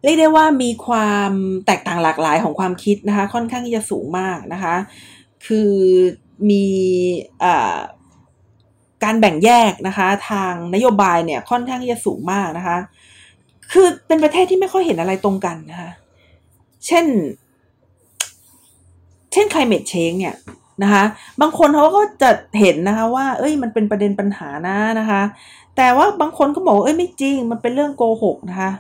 [0.05, 1.31] เรียกได้ว่ามีความ
[1.67, 4.75] แตกต่างหลากหลายของความคิดนะคะ ค่อนข้างที่จะสูงมากนะคะ
[5.47, 5.71] คือ
[6.51, 6.67] มี
[7.43, 7.47] อ
[9.05, 12.79] การแบ่งแยกนะคะ ทางนโยบายเนี่ยค่อนข้างที่จะสูงมากนะคะ
[13.73, 15.91] คือเป็นประเทศที่ไม่ค่อยเห็นอะไรตรงกันนะคะ
[16.87, 17.07] เช่น
[19.37, 20.37] ช่น climate change เนี่ย
[20.83, 21.05] นะคะ
[21.41, 25.23] บางคนเขาก็จะเห็นนะคะว่า เอ้ยมันเป็นประเด็นปัญหานะนะคะ
[25.77, 28.71] แต่ว่าบางคนก็บอกเอ้ยไม่จริง มันเป็นเรื่องโกหกนะคะ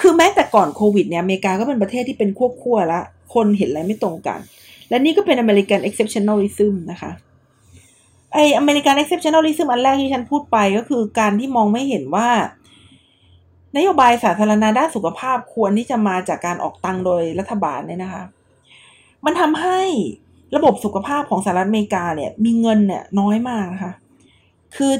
[0.00, 3.00] คือแม้แต่ก่อนโควิดเนี่ยอเมริกาก็เป็นประเทศที่เป็นควบคู่ละ
[3.34, 4.38] คนเห็นอะไรไม่ตรงกัน
[4.88, 7.10] และนี่ก็เป็นอเมริกัน exceptionalism นะคะ
[8.32, 12.28] ไอ้ American exceptionalism อันแรกที่ดิฉันพูดไปก็คือการที่มองไม่เห็นว่า
[13.76, 18.22] นโยบายสาธารณะด้านสุขภาพควรที่จะมาจากการออกตังโดยรัฐบาลเนี่ยนะคะ
[19.26, 19.80] มันทำให้
[20.56, 23.92] ระบบสุขภาพของสหรัฐอเมริกาเนี่ย มีเงินเนี่ยน้อยมากนะคะ
[24.76, 24.92] คือ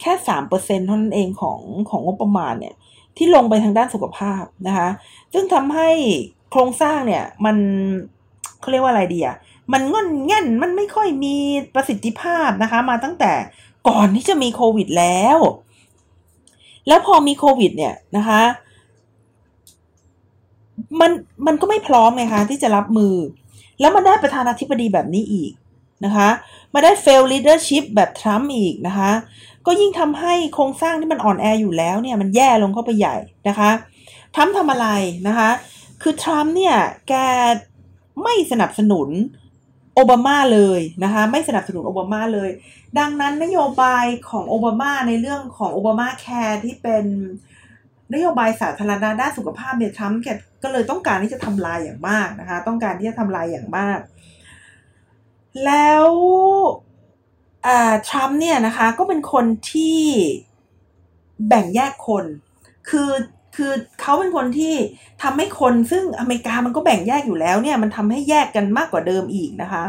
[0.00, 2.74] แค่สามเปอร์เซ็นเท่านั้นเองของของงบประมาณเนี่ย
[3.16, 4.88] ที่ลงไปทางด้านสุขภาพนะคะ
[5.32, 5.90] ซึ่งทำให้
[6.50, 7.56] โครงสร้างเนี่ยมัน
[8.60, 9.36] เขาเรียกว่าอะไรดีอะ
[9.72, 11.36] มันง่อนแง่นมันไม่ค่อยมี
[11.74, 13.32] ประสิทธิภาพนะคะ มาตั้งแต่
[13.88, 15.38] ก่อนที่จะมีโควิดแล้ว
[16.88, 18.42] แล้วพอมีโควิด เนี่ยนะคะ
[21.00, 21.10] มัน
[21.46, 23.14] มันก็ไม่พร้อมไงคะที่จะรับมือ
[23.82, 25.52] แล้วมาได้ประธานาธิบดีแบบนี้อีก
[26.04, 26.28] นะคะ
[26.74, 29.10] มาได้ fail leadership แบบทรัมป์อีกนะคะ
[29.66, 33.16] ก็ยิ่งทำให้โครงสร้างที่มันอ่อนแออยู่แล้วเนี่ยมันแย่ลงเข้าไปใหญ่
[33.48, 33.70] นะคะ
[34.34, 34.88] ทรัมป์ทำอะไร
[35.28, 35.50] นะคะ
[36.02, 36.76] คือทรัมป์เนี่ย
[37.08, 37.14] แก
[38.22, 39.08] ไม่สนับสนุน
[39.94, 42.50] โอบามาเลยนะคะไม่สนับสนุนโอบามาเลย
[42.98, 47.04] ดังนั้นนโยบายของโอบามาในเรื่องของโอบามาแคร์ที่เป็น
[48.14, 50.20] นโยบายสาธารณะด้านสุขภาพเนี่ยทรัมป์
[50.62, 53.98] ก็เลยต้องการที่จะทำลายอย่างมากนะคะ ต้องการที่จะทำลายอย่างมาก
[55.64, 56.06] แล้ว
[58.08, 60.00] ทรัมป์เนี่ยนะคะก็เป็นคนที่
[61.48, 62.24] แบ่งแยกคน
[62.88, 63.10] คือ
[63.56, 64.74] คือเขาเป็นคนที่
[65.22, 69.84] ทำให้คนซึ่งอเมริกามันก็แบ่งแยกอยู่แล้วเนี่ยมันทำให้แยกกันมากกว่าเดิมอีกนะคะ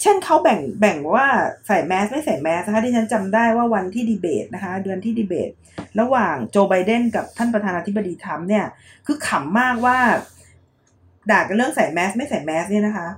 [0.00, 1.26] เช่นเขาแบ่งแบ่งว่า
[1.66, 5.50] ใส่แมสไม่ใส่แมสนะคะที่ฉันจำได้ว่าวันที่ดีเบตนะคะ เดือนที่ดีเบต
[6.00, 8.66] ระหว่างโจไบเดนกับท่านประธานาธิบดีทรัมป์เนี่ย
[9.06, 9.98] คือขำมากว่า
[11.30, 13.08] ด่ากันเรื่องใส่แมสไม่ใส่แมสเนี่ยนะคะ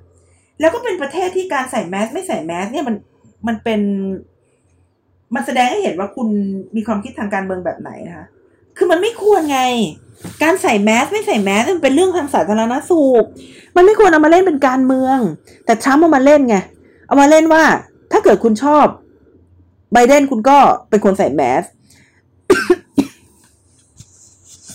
[0.60, 2.96] แล้วก็เป็นประเทศที่การใส่แมสไม่ใส่แมสเนี่ยมัน
[3.46, 3.80] มันเป็น
[5.34, 6.28] มันแสดงให้เห็นว่าคุณ
[6.76, 8.26] มีความคิดทางการเมืองแบบไหนนะคะ
[8.76, 9.60] คือมันไม่ควรไง
[10.42, 13.24] การใส่แมสไม่ใส่แมสมันเป็นเรื่องทางสาธารณสุข
[13.76, 15.18] มันไม่ควรเอามาเล่นเป็นการเมือง
[15.64, 16.56] แต่ทรัมป์เอามาเล่นไง
[17.06, 17.62] เอามาเล่นว่า
[18.12, 18.86] ถ้าเกิดคุณชอบ
[19.92, 20.58] ไบเดนคุณก็
[20.90, 21.64] เป็นคนใส่แมส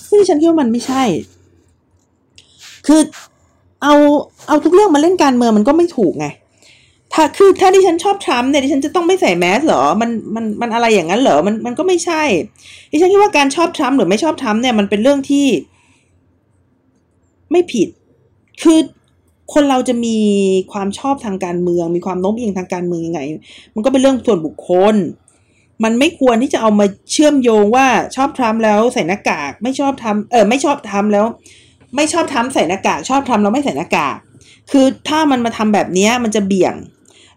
[0.10, 1.03] ที่ฉันคิดว่ามันไม่ใช่
[2.88, 3.01] คือ
[3.84, 3.95] เอา
[4.47, 6.27] เอาทุกเรื่องมาเล่นการเมืองมันก็ไม่ถูกไง
[7.13, 12.23] ถ้าคือถ้าดิฉันชอบทรัมป์เนี่ยดิฉันจะต้องไม่ใส่แมสเหรอ มันมันมันอะไรอย่างนั้นเหรอ มันมันก็ไม่ใช่
[12.91, 15.45] ดิฉันคิดว่าการชอบทรัมป์หรือไม่ชอบทรัมป์เนี่ยมันเป็นเรื่องที่
[17.51, 17.88] ไม่ผิด
[18.63, 18.79] คือ
[19.53, 20.17] คนเราจะมี
[20.71, 23.21] ความชอบทางการเมือง มีความโน้มเอียงทางการเมืองยังไง
[23.75, 24.95] มันก็เป็นเรื่องส่วนบุคคล
[25.84, 31.26] มันไม่ควรที่จะเอามาเชื่อมโยงว่าชอบทรัมป์แล้วใส่หน้ากาก ไม่ชอบทำเออไม่ชอบทำแล้ว
[31.96, 34.18] ไม่ชอบทำใส่หน้ากาก ชอบทำแล้วไม่ใส่หน้ากาก
[34.72, 36.76] คือถ้ามันมาทำแบบนี้มันจะเบี่ยง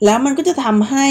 [0.04, 1.06] แล้วมันก็จะทำให้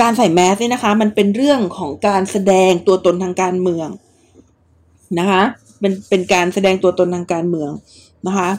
[0.00, 3.88] การใส่แมสเนี่ยนะคะ มันเป็นเรื่องของการแสดงตัวตนทางการเมือง
[5.18, 5.42] นะคะ
[5.80, 7.70] เป็นเป็นการแสดงตัวตนทางการเมือง
[8.26, 8.50] นะคะ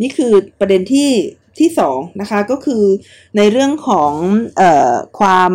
[0.00, 1.10] นี่คือประเด็นที่
[1.58, 2.82] ที่สองนะคะก็คือ
[3.36, 4.12] ในเรื่องของ
[4.56, 5.52] เอ่อความ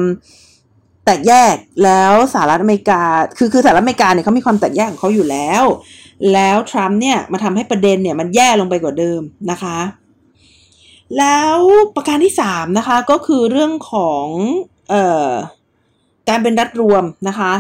[1.06, 3.02] แตกแยกแล้วสหรัฐอเมริกา
[3.38, 5.64] คือคือสหรัฐอเมริกาเนี่ยเขามีความแตกแยกของเขาอยู่แล้ว
[6.34, 9.78] แล้วทรัมป์เนี่ยมาทำให้ประเด็นเนี่ยมันแย่ลงไปกว่าเดิมนะคะ
[11.18, 11.58] แล้ว
[11.96, 14.26] ประการที่สามนะคะก็คือเรื่องของ
[14.90, 15.30] เอ่อ
[16.30, 17.54] การเป็นรัฐรวมนะคะ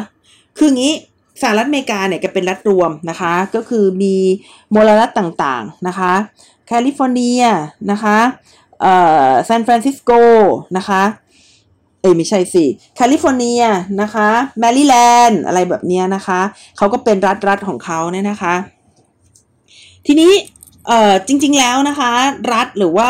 [0.58, 0.93] คืองี้
[1.41, 4.15] สหรัฐอเมริกาเนี่ยจะเป็นรัฐรวมนะคะ ก็คือมี
[4.73, 6.13] มลรัฐต่างๆนะคะ
[6.67, 7.43] แคลิฟอร์เนีย
[7.91, 8.17] นะคะ
[8.82, 8.95] เอ่
[9.27, 10.12] อซานฟรานซิสโก
[10.77, 11.01] นะคะ
[12.01, 13.61] เอ้ยไม่ใช่สิแคลิฟอร์เนีย
[14.01, 14.95] นะคะแมริแล
[15.27, 16.39] นด์อะไรแบบนี้นะคะ
[16.77, 18.53] เขาก็เป็นรัฐรัฐของเขาเนี่ยนะคะ
[20.07, 20.31] ทีนี้
[20.87, 22.11] เอ่อจริง ๆแล้วนะคะ
[22.53, 23.09] รัฐหรือว่า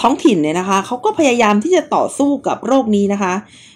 [0.00, 3.34] ท้องถิ่นเนี่ยนะคะเขาก็พยายามที่จะต่อสู้กับโรคนี้นะคะ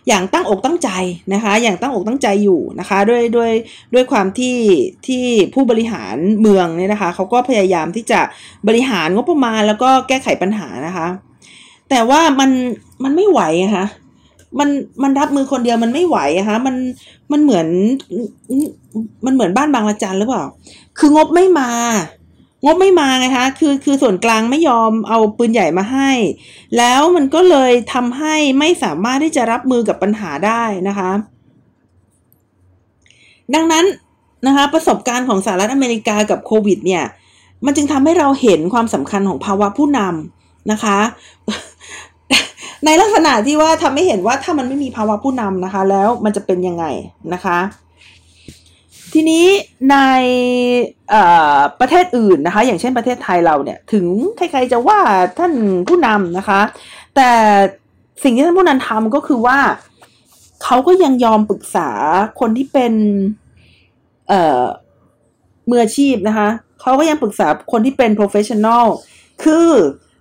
[0.08, 0.90] อย่างตั้งอกตั้งใจ
[1.34, 3.52] นะคะ อย่างตั้งอกตั้งใจอยู่นะคะด้วยด้วย
[3.94, 4.58] ด้วยความที่
[5.06, 8.20] ที่ผู้บริหารเมืองเนี่ยนะคะเขาก็พยายามที่จะ
[8.68, 11.06] บริหารงบประมาณแล้วก็แก้ไขปัญหานะคะ
[11.90, 12.50] แต่ว่ามัน
[13.04, 13.86] มันไม่ไหวนะคะ
[14.58, 14.68] มัน
[15.02, 16.76] มันรับมือคนเดียวมันไม่ไหวอะคะมัน
[17.32, 17.66] มันเหมือน
[19.24, 20.44] มันเหมือนบ้านบางละจันหรือเปล่า
[20.98, 21.70] คืองบไม่มา
[22.64, 26.10] งบไม่มาไงคะคือคือส่วนกลางไม่ยอมเอาปืนใหญ่มาให้
[26.76, 31.10] แล้วมันก็เลยทำให้ไม่สามารถที่จะรับมือกับปัญหาได้นะคะ
[33.54, 33.84] ดังนั้น
[34.46, 37.04] นะคะประสบการณ์ของสหรัฐอเมริกากับโควิดเนี่ย
[37.64, 40.98] มันจึงทำให้เราเห็นความสำคัญของภาวะผู้นำนะคะ
[42.84, 46.84] ในลักษณะที่ว่าทำให้เห็นว่าถ้ามันไม่มีภาวะผู้นำนะคะ แล้วมันจะเป็นยังไง
[47.34, 47.58] นะคะ
[49.12, 49.46] ทีนี้
[49.90, 49.96] ใน
[51.80, 54.98] ประเทศอื่นนะคะ อย่างเช่นประเทศไทยเราเนี่ย ถึงใครๆจะว่า
[55.38, 55.52] ท่าน
[55.88, 56.60] ผู้นำนะคะ
[57.16, 57.30] แต่
[58.22, 59.58] สิ่งที่ท่านผู้นำทำก็คือว่า
[60.64, 61.88] เขาก็ยังยอมปรึกษา
[62.40, 62.92] คนที่เป็น
[64.28, 64.64] เอ่อ
[65.70, 66.48] มืออาชีพนะคะ
[66.80, 68.84] เขาก็ยังปรึกษาคนที่เป็น professional
[69.44, 69.68] คือ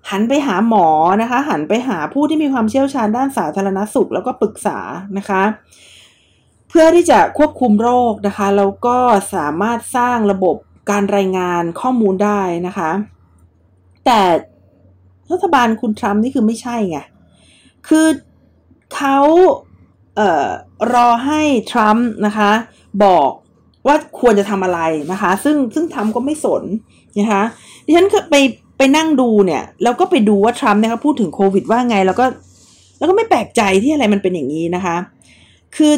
[0.09, 0.87] หันไปหาหมอ
[1.21, 4.77] นะคะ หันไปหาผู้ที่มีความเชี่ยวชาญด้านสาธารณสุข แล้วก็ปรึกษา
[5.17, 5.43] นะคะ
[6.69, 8.97] เพื่อที่จะควบคุมโรคนะคะแล้วก็
[9.35, 10.55] สามารถสร้างระบบ
[10.89, 12.91] การรายงานข้อมูลได้นะคะ
[14.05, 14.21] แต่
[15.31, 16.99] รัฐบาลคุณทรัมป์นี่คือไม่ใช่ไง
[17.87, 18.07] คือ
[18.95, 19.19] เขา
[20.15, 20.47] เอ่อ
[20.93, 22.51] รอให้ทรัมป์นะคะ
[23.03, 23.31] บอก
[23.87, 24.79] ว่าควรจะทำอะไร
[25.11, 26.63] นะคะ ซึ่งซึ่งทรัมป์ก็ไม่สน
[27.19, 27.43] นะคะ
[27.85, 28.35] ดิฉันไป
[28.83, 32.25] ไปนั่งดูเนี่ยแล้วก็ไปดูว่าทรัมป์เนี่ยเขาพูดถึงโควิดว่าไง แล้วก็
[32.97, 34.97] แล้วก็ไม่แปลกใจที่อะไรมันเป็นอย่างนี้นะคะ
[35.75, 35.93] คือ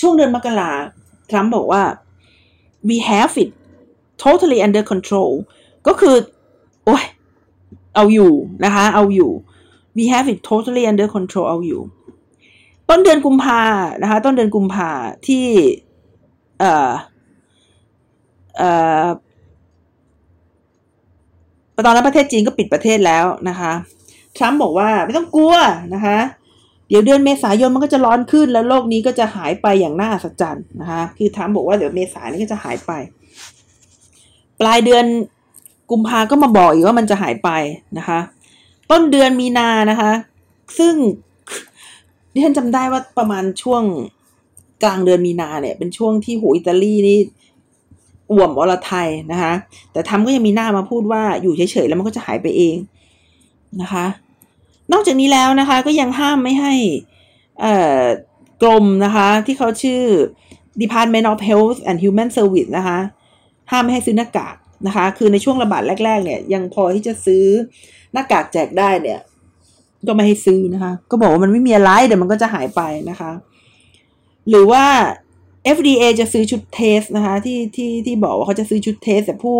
[0.00, 0.70] ช่วงเดือนมกรา
[1.30, 1.82] ทรัมป์บอกว่า
[2.88, 3.50] we have it
[4.24, 5.30] totally under control
[5.86, 6.16] ก็คือ
[6.84, 7.04] โอ้ย
[7.94, 8.32] เอาอยู่
[8.64, 9.30] นะคะ เอาอยู่
[9.96, 11.80] we have it totally under control เอาอยู่
[12.88, 13.62] ต้นเดือนกุมภา
[14.02, 14.90] นะคะ ต้นเดือนกุมภา
[15.26, 15.44] ที่
[16.58, 16.90] เอ่อ
[18.58, 18.70] เอ่
[19.04, 19.06] อ
[21.86, 23.72] ตอนนั้นประเทศจีนก็ปิดประเทศแล้วนะคะ
[24.36, 25.54] ทรัมป์บอกว่าไม่ต้องกลัว
[25.94, 26.18] นะคะ
[26.88, 32.92] เดี๋ยวเดือนเมษายนมันก็จะร้อนขึ้นแล้วโลกนี้ก็จะหายไปอย่างน่าอัศจรรย์นะคะคือทรัมป์บอกว่าเดี๋ยวเมษายนนี้ก็จะหายไป
[34.60, 35.04] ปลายเดือน
[35.90, 37.50] กุมภาก็มาบอกอีกว่ามันจะหายไป
[37.98, 38.18] นะคะ
[38.90, 40.12] ต้นเดือนมีนานะคะ
[40.78, 40.94] ซึ่ง
[42.32, 43.82] ดิฉันจำได้ว่าประมาณช่วง
[44.82, 47.18] กลางเดือนมีนาเนี่ย เป็นช่วงที่โหอิตาลีนี่
[48.32, 49.52] อ่วมอรไทยนะคะ
[49.92, 52.76] แต่ทำก็ยังมีหน้ามาพูดว่าอยู่เฉยๆแล้วมันก็จะหายไปเอง
[53.80, 54.06] นะคะ
[54.92, 56.74] นอกจากนี้แล้วนะคะ ก็ยังห้ามไม่ให้
[58.62, 60.02] กรมนะคะ ที่เขาชื่อ
[60.82, 62.98] Department of Health and Human Service นะคะ
[63.70, 67.44] ห้ามไม่ให้ซื้อหน้ากากนะคะ คือในช่วงระบาดแรก ๆ เนี่ยยังพอที่จะซื้อ
[68.12, 69.20] หน้ากากแจกได้เนี่ย
[70.06, 73.30] ก็ไม่ให้ซื้อนะคะ ก็บอกว่ามันไม่มีอะไรเดี๋ยวมันก็จะหายไปนะคะ
[74.48, 74.84] หรือว่า
[75.76, 79.58] FDA จะซื้อชุด test นะคะที่ที่ที่บอกว่าเขาจะซื้อชุด test แต่ผู้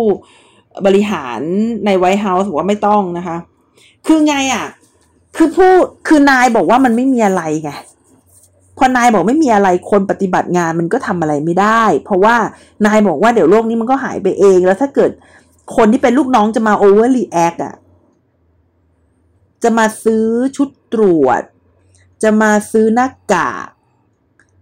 [0.85, 1.39] บริหาร
[1.85, 3.37] ใน White House บอกว่าไม่ต้องนะคะ
[4.07, 4.65] คือไงอะ่ะ
[5.35, 5.71] คือผู้
[6.07, 7.71] คือนายบอกว่ามันไม่มีอะไรไง
[8.77, 12.35] พอนายบอกไม่มีอะไรคนปฏิบัติงานมันก็ทำอะไรไม่ได้ เพราะว่า
[12.85, 15.11] นายบอกว่าเดี๋ยวโรคนี้มันก็หายไปเอง แล้วถ้าเกิด
[15.75, 17.75] คนที่เป็นลูกน้องจะมา overreact อะ
[19.63, 20.25] จะมาซื้อ
[20.57, 21.41] ชุดตรวจ
[22.23, 23.67] จะมาซื้อหน้ากาก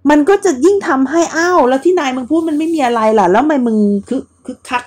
[0.09, 4.83] มันก็จะยิ่งทำให้อ้าวแล้วที่นายมึงพูดมันไม่มีอะไรล่ะ แล้วทำไมมึงคือคือคัก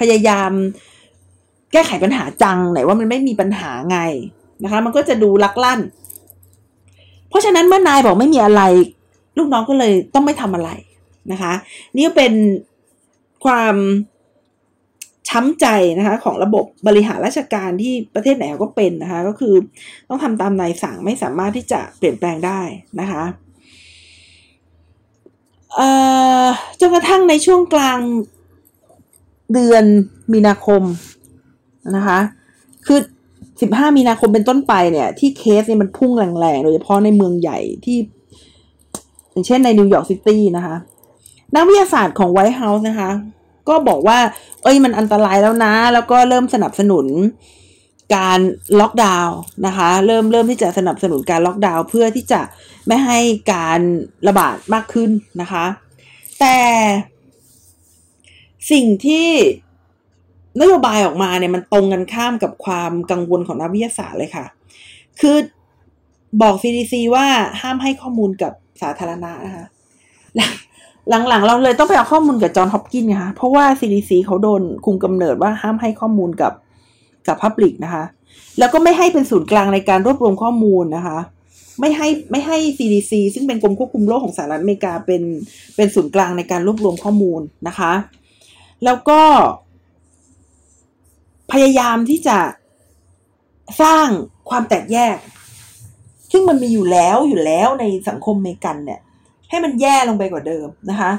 [0.00, 0.50] พยายาม
[1.72, 3.98] แก้ไขปัญหาจังไหนว่ามันไม่มีปัญหาไง
[4.62, 5.80] นะคะ มันก็จะดูลักลั่น
[7.28, 8.62] เพราะฉะนั้นเมื่อนายบอกไม่มีอะไร
[9.38, 10.70] ลูกน้องก็เลยต้องไม่ทำอะไร
[11.32, 11.52] นะคะ
[11.96, 12.32] นี่เป็น
[13.44, 13.74] ความ
[15.28, 15.66] ช้ำใจ
[15.98, 19.54] นะคะของระบบบริหารราชการที่ประเทศไหนก็เป็นนะคะ ก็คือ
[20.08, 22.60] ต้องทำตามนายสั่งไม่สามารถที่จะเปลี่ยนแปลงได้
[23.00, 23.22] นะคะ
[26.80, 27.98] จนกระทั่งในช่วงกลาง
[29.52, 29.84] เดือน
[30.32, 30.82] มีนาคม
[31.96, 32.18] นะคะ
[32.86, 32.98] คือ
[33.60, 37.96] สิบห้ามีนาคมเป็นต้นไปเนี่ย ที่เคสเนี่ยมันพุ่งแรงๆ โดยเฉพาะในเมืองใหญ่ที่
[39.30, 40.76] อย่างเช่นในนิวยอร์กซิตี้นะคะ
[41.54, 43.10] นักวิทยาศาสตร์ของ White House นะคะ
[43.68, 44.18] ก็บอกว่า
[44.62, 47.06] เอ้ยมันอันตรายแล้วนะ แล้วก็เริ่มสนับสนุน
[48.14, 48.40] การ
[48.80, 52.40] ล็อกดาวน์นะคะ เริ่มเริ่มที่จะสนับสนุนการล็อกดาวน์เพื่อที่จะ
[52.86, 53.18] ไม่ให้
[53.52, 53.80] การ
[54.28, 55.64] ระบาดมากขึ้นนะคะ
[56.40, 56.58] แต่
[58.70, 59.28] สิ่งที่
[60.60, 64.44] นโยบายออกมาเนี่ยมันตรงกันข้ามกับความกังวลของนักวิทยาศาสตร์เลยค่ะ
[65.20, 65.36] คือ
[66.42, 67.26] บอก CDC ว่า
[67.60, 69.66] ห้ามให้ข้อมูลกับสาธารณะนะคะ
[71.28, 76.52] หลังๆ เราเลยต้องไปเอาข้อมูลกับจอห์นฮอปกินนะคะเพราะว่า CDC เขาโดนคุมกำเนิดว่าห้ามให้ข้อมูลกับ
[77.28, 78.04] กับพับลิกนะคะ
[78.58, 81.18] แล้วก็ไม่ให้เป็นศูนย์กลางในการรวบรวมข้อมูลนะคะ
[81.80, 85.22] ไม่ให้ไม่ให้ CDC ซึ่งเป็นกรมควบคุมโรคของสหรัฐอเมริกาเป็น
[85.76, 87.92] เป็นศูนย์กลางในการรวบรวมข้อมูลนะคะ
[88.84, 89.20] แล้วก็
[91.52, 92.38] พยายามที่จะ
[93.82, 94.06] สร้าง
[94.50, 95.16] ความแตกแยก
[96.32, 99.00] ซึ่งมันมีอยู่แล้วอยู่แล้วในสังคมเมกันเนี่ย
[99.50, 101.10] ให้มันแย่ลงไปกว่าเดิมนะคะ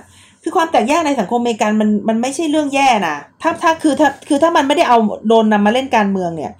[0.44, 4.98] คือความแตกแยกในสังคมอเมริกันมันมันไม่ใช่เรื่องแย่นะถ้าถ้าคือถ้าคือถ้ามันไม่ได้เอา
[5.28, 6.52] โดนนำมาเล่นการเมืองเนี่ย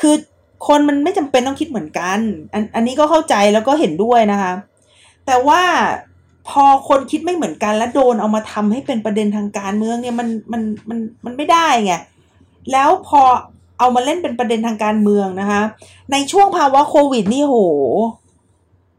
[0.00, 0.14] คือ
[0.66, 2.18] คนมันไม่จำเป็นต้องคิดเหมือนกัน
[2.52, 4.52] อันอันนี้ก็เข้าใจแล้วก็เห็นด้วยนะคะ
[5.26, 5.62] แต่ว่า
[6.48, 11.94] พอคนคิดไม่เหมือนกันแล้วโดนเอามาทำให้เป็นประเด็นทางการเมืองเนี่ยมันมันมันมันไม่ได้ไง
[12.72, 13.20] แล้วพอ
[13.78, 15.62] เอามาเล่นเป็นประเด็นทางการเมืองนะคะ
[16.12, 17.56] ในช่วงภาวะโควิดนี่โห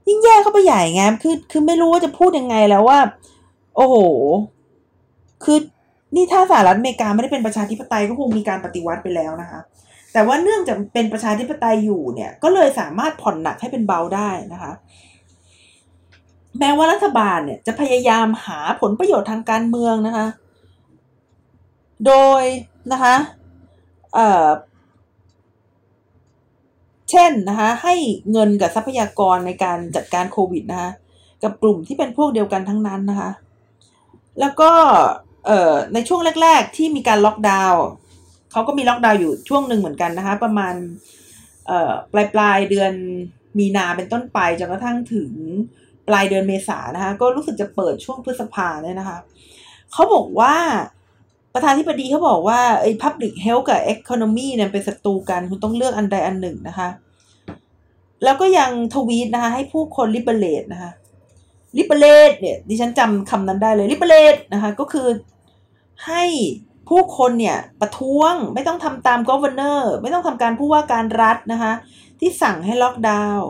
[0.07, 2.99] ยิ่งแย่เข้าไปใหญ่ไงคือคือไม่รู้ว่าจะพูดยังไงแล้วว่า
[3.75, 3.95] โอ้โห
[5.43, 5.57] คือ
[6.15, 9.59] นี่ถ้าสหรัฐอเมริกาไม่ได้เป็นประชาธิปไตยก็คงมีการปฏิวัติไปแล้วนะคะ
[10.13, 14.71] แต่ว่าเนื่องจากเป็นประชาธิปไตยอยู่เนี่ย ก็เลยสามารถผ่อนหนักให้เป็นเบาได้นะคะ
[16.59, 20.27] แม้ว่ารัฐบาลเนี่ยจะพยายามหาผลประโยชน์ทางการเมืองนะคะ
[22.07, 22.43] โดย
[22.91, 23.15] นะคะ
[24.13, 24.47] เอ่อ
[27.09, 27.95] เช่นนะคะให้
[28.31, 30.91] เงินกับทรัพยากรในการจัดการโควิดนะคะ
[31.43, 33.29] กับกลุ่มที่เป็นพวกเดียวกันทั้งนั้นนะคะ
[34.39, 34.71] แล้วก็
[35.45, 37.83] เอ่อในช่วงแรก ๆ ที่มีการล็อกดาวน์
[38.51, 40.73] เขาก็มีล็อกดาวน์อยู่ช่วงหนึ่งเหมือนกันนะคะ ประมาณ
[41.67, 42.93] เอ่อปลายปลายเดือน
[43.59, 45.31] มีนาเป็นต้นไปจนกระทั่งถึง
[46.07, 49.17] ปลายเดือนเมษานะคะ ก็รู้สึกจะเปิดช่วงพฤษภาเนี่ยนะคะ
[49.93, 50.55] เขาบอกว่า
[51.53, 56.89] ประธานที่ปดีเขาบอกว่าไอ้ public health กับ economy เนี่ยเป็นศัตรูกันคุณต้องเลือกอันใดอันหนึ่งนะคะ
[58.23, 60.91] แล้วก็ยังทวีตนะคะ ให้ผู้คน liberate นะคะ
[61.77, 65.07] liberate เนี่ยดิฉันจำคำนั้นได้เลย liberate นะคะก็คือ
[66.07, 66.23] ให้
[66.89, 71.71] ผู้คนเนี่ยประท้วงไม่ต้องทำตาม governor ไม่ต้องทำตามผู้ว่าการรัฐนะคะ
[72.19, 73.47] ที่สั่งให้ล็อกดาวน์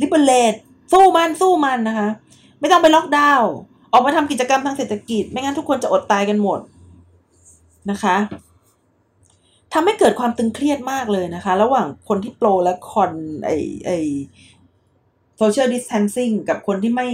[0.00, 0.54] liberate
[0.92, 2.08] สู้มันสู้มันนะคะ
[2.60, 3.50] ไม่ต้องไปล็อกดาวน์
[3.92, 6.60] ออกมาทำกิจกรรมทางเศรษฐกิจ ไม่งั้นทุกคนจะอดตายกันหมด
[7.90, 8.16] นะคะ
[9.72, 13.12] ททำให้เกิดความตึงเครียดมากเลยนะคะ ระหว่างคนที่ pro และ con
[13.44, 13.50] ไอ
[13.86, 13.90] ไอ
[15.38, 17.08] social distancing กับคนที่ไม่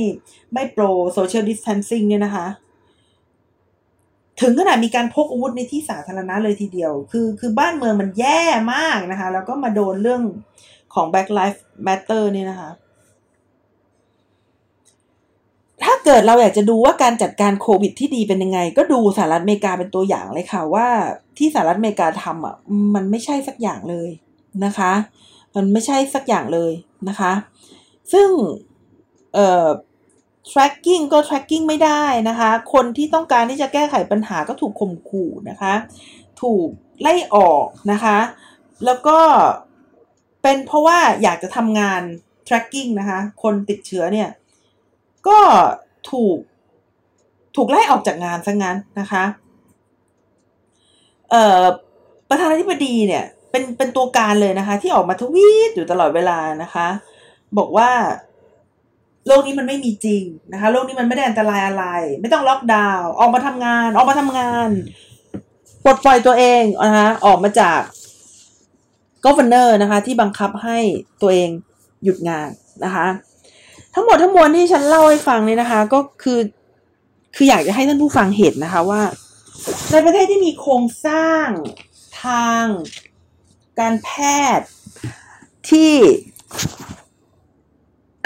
[0.54, 0.84] ไม่ pro
[1.14, 2.46] social distancing เนี่ยนะคะ
[4.40, 8.40] ถึงขนาดมีการพกอาวุธในที่สาธารณะเลยทีเดียว คือคือบ้านเมืองมันแย่
[8.74, 10.22] มากนะคะ แล้วก็มาโดนเรื่อง
[10.94, 12.70] ของ Black Lives Matter เนี่ยนะคะ
[15.84, 20.86] ถ้าเกิดเราอยากจะดูว่าการจัดการโควิดที่ดีเป็นยังไง ก็ดูสหรัฐอเมริกาเป็นตัวอย่างเลยค่ะ ว่า
[21.38, 22.56] ที่สหรัฐอเมริกาทำอะ
[22.94, 24.10] มันไม่ใช่สักอย่างเลย
[24.64, 24.92] นะคะ
[25.54, 26.72] มันไม่ใช่สักอย่างเลย
[27.08, 27.32] นะคะ
[28.12, 28.28] ซึ่ง
[29.34, 29.68] เอ่อ
[30.50, 35.74] tracking ก็ tracking ไม่ได้นะคะ คนที่ต้องการที่จะแก้ไขปัญหาก็ถูกข่มขู่นะคะ
[36.42, 36.68] ถูก
[37.00, 38.18] ไล่ออกนะคะ
[38.84, 39.18] แล้วก็
[40.42, 42.02] เป็นเพราะว่าอยากจะทำงาน
[42.48, 44.30] tracking นะคะ คนติดเชื้อเนี่ย
[45.28, 45.38] ก็
[46.10, 46.38] ถูก
[47.56, 49.24] ถูกไล่ออกจากงานซะงั้นนะคะ
[51.30, 51.62] เอ่อ
[52.28, 56.86] ประธานาธิบดีเนี่ย เป็นเป็นตัวการเลยนะคะ ที่ออกมาทวีตอยู่ตลอดเวลานะคะ
[57.58, 57.90] บอกว่า
[59.26, 60.22] โลกนี้มันไม่มีจริง
[60.52, 61.84] นะคะ โลกนี้มันไม่ได้อันตรายอะไร
[62.20, 64.68] ไม่ต้องล็อกดาวน์ออกมาทำงาน ออกมาทำงาน
[65.84, 67.80] ปลดปล่อยตัวเองนะคะออกมาจาก
[69.24, 70.78] ก o v e r n o r นะคะ ที่บังคับให้
[71.22, 71.50] ตัวเอง
[72.04, 72.48] หยุดงาน
[72.84, 73.06] นะคะ
[73.94, 76.40] ทั้งหมดทั้งมวลที่ฉันเล่าให้ฟังเนี่ยนะคะ ก็คือ
[77.36, 79.02] คืออยากจะให้ท่านผู้ฟังเห็นนะคะว่า
[79.90, 81.46] ในประเทศที่มีโครงสร้าง
[82.24, 82.64] ทาง
[83.80, 84.10] การแพ
[84.58, 84.68] ทย์
[85.70, 85.92] ที่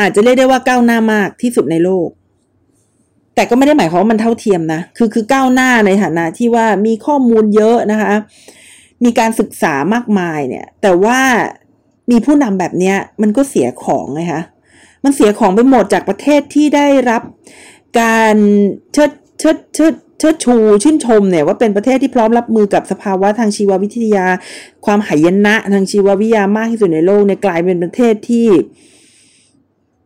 [0.00, 2.08] อาจจะเรียกได้ว่าก้าวหน้ามากที่สุดในโลก
[3.34, 8.08] แต่ก็ไม่ได้หมายความว่ามันเท่าเทียมนะ คือคือก้าวหน้าในฐานะที่ว่ามีข้อมูลเยอะนะคะ
[9.04, 11.20] มีการศึกษามากมายเนี่ย แต่ว่า
[12.10, 14.42] มีผู้นำแบบเนี้ยมันก็เสียของไงคะ
[15.04, 17.22] มันเสียของไปหมดจากประเทศที่ได้รับ
[18.00, 18.36] การ
[18.92, 24.26] เชิดเชิดเชิดเชิดชูชื่นชมเนี่ยว่าเป็นประเทศที่พร้อมรับมือกับสภาวะทางชีววิทยา
[24.86, 28.48] ความหายนะทางชีววิทยามากที่สุดในโลกเนี่ยกลายเป็นประเทศที่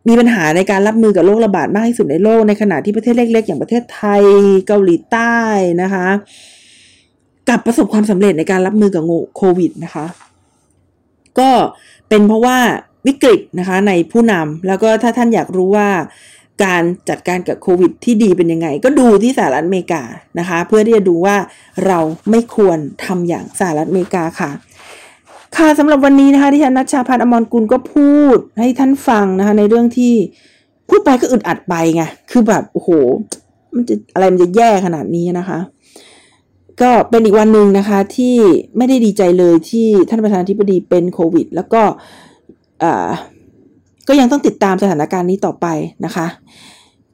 [0.07, 4.23] มีปัญหาในการรับมือกับโรคระบาดมากที่สุดในโลก ในขณะที่ประเทศเล็ก ๆ อย่างประเทศไทย
[4.67, 5.37] เกาหลีใต้
[5.81, 6.07] นะคะ
[7.49, 9.03] กับประสบความสำเร็จในการรับมือกับ
[9.37, 10.05] โควิดนะคะ
[11.39, 11.51] ก็
[12.09, 12.57] เป็นเพราะว่า
[13.07, 15.89] วิกฤตนะคะในผู้นำแล้วก็ถ้าท่านอยากรู้ว่า
[16.63, 20.03] การจัดการกับโควิดที่ดีเป็นยังไง ก็ดูที่สหรัฐอเมริกา
[20.39, 21.35] นะคะ เพื่อที่จะดูว่า
[21.85, 21.99] เรา
[22.29, 24.51] ไม่ควรทำอย่างสหรัฐอเมริกาค่ะ
[25.57, 30.13] ค่ะสำหรับวันนี้นะคะที่ฉันนัชชาพันธ์อมรกุลก็พูดให้ท่านฟังนะคะ ในเรื่องที่
[30.89, 32.89] พูดไปก็อึดอัดไปไงคือแบบโอ้โห
[33.75, 35.59] มันจะอะไรมันจะแย่ขนาดนี้นะคะ
[36.81, 38.35] ก็เป็นอีกวันหนึ่งนะคะ ที่
[38.77, 41.81] ไม่ได้ดีใจเลยที่ท่านประธานาธิบดีเป็นโควิด แล้วก็
[44.07, 45.67] ก็ยังต้องติดตามสถานการณ์นี้ต่อไป
[46.05, 46.27] นะคะ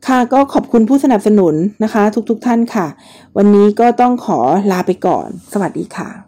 [0.08, 2.88] ค่ะก็ขอบคุณผู้สนับสนุนนะคะ ทุกๆทท่านค่ะ
[3.38, 4.40] วันนี้ก็ต้องขอ
[4.72, 6.27] ลาไปก่อน สวัสดีค่ะ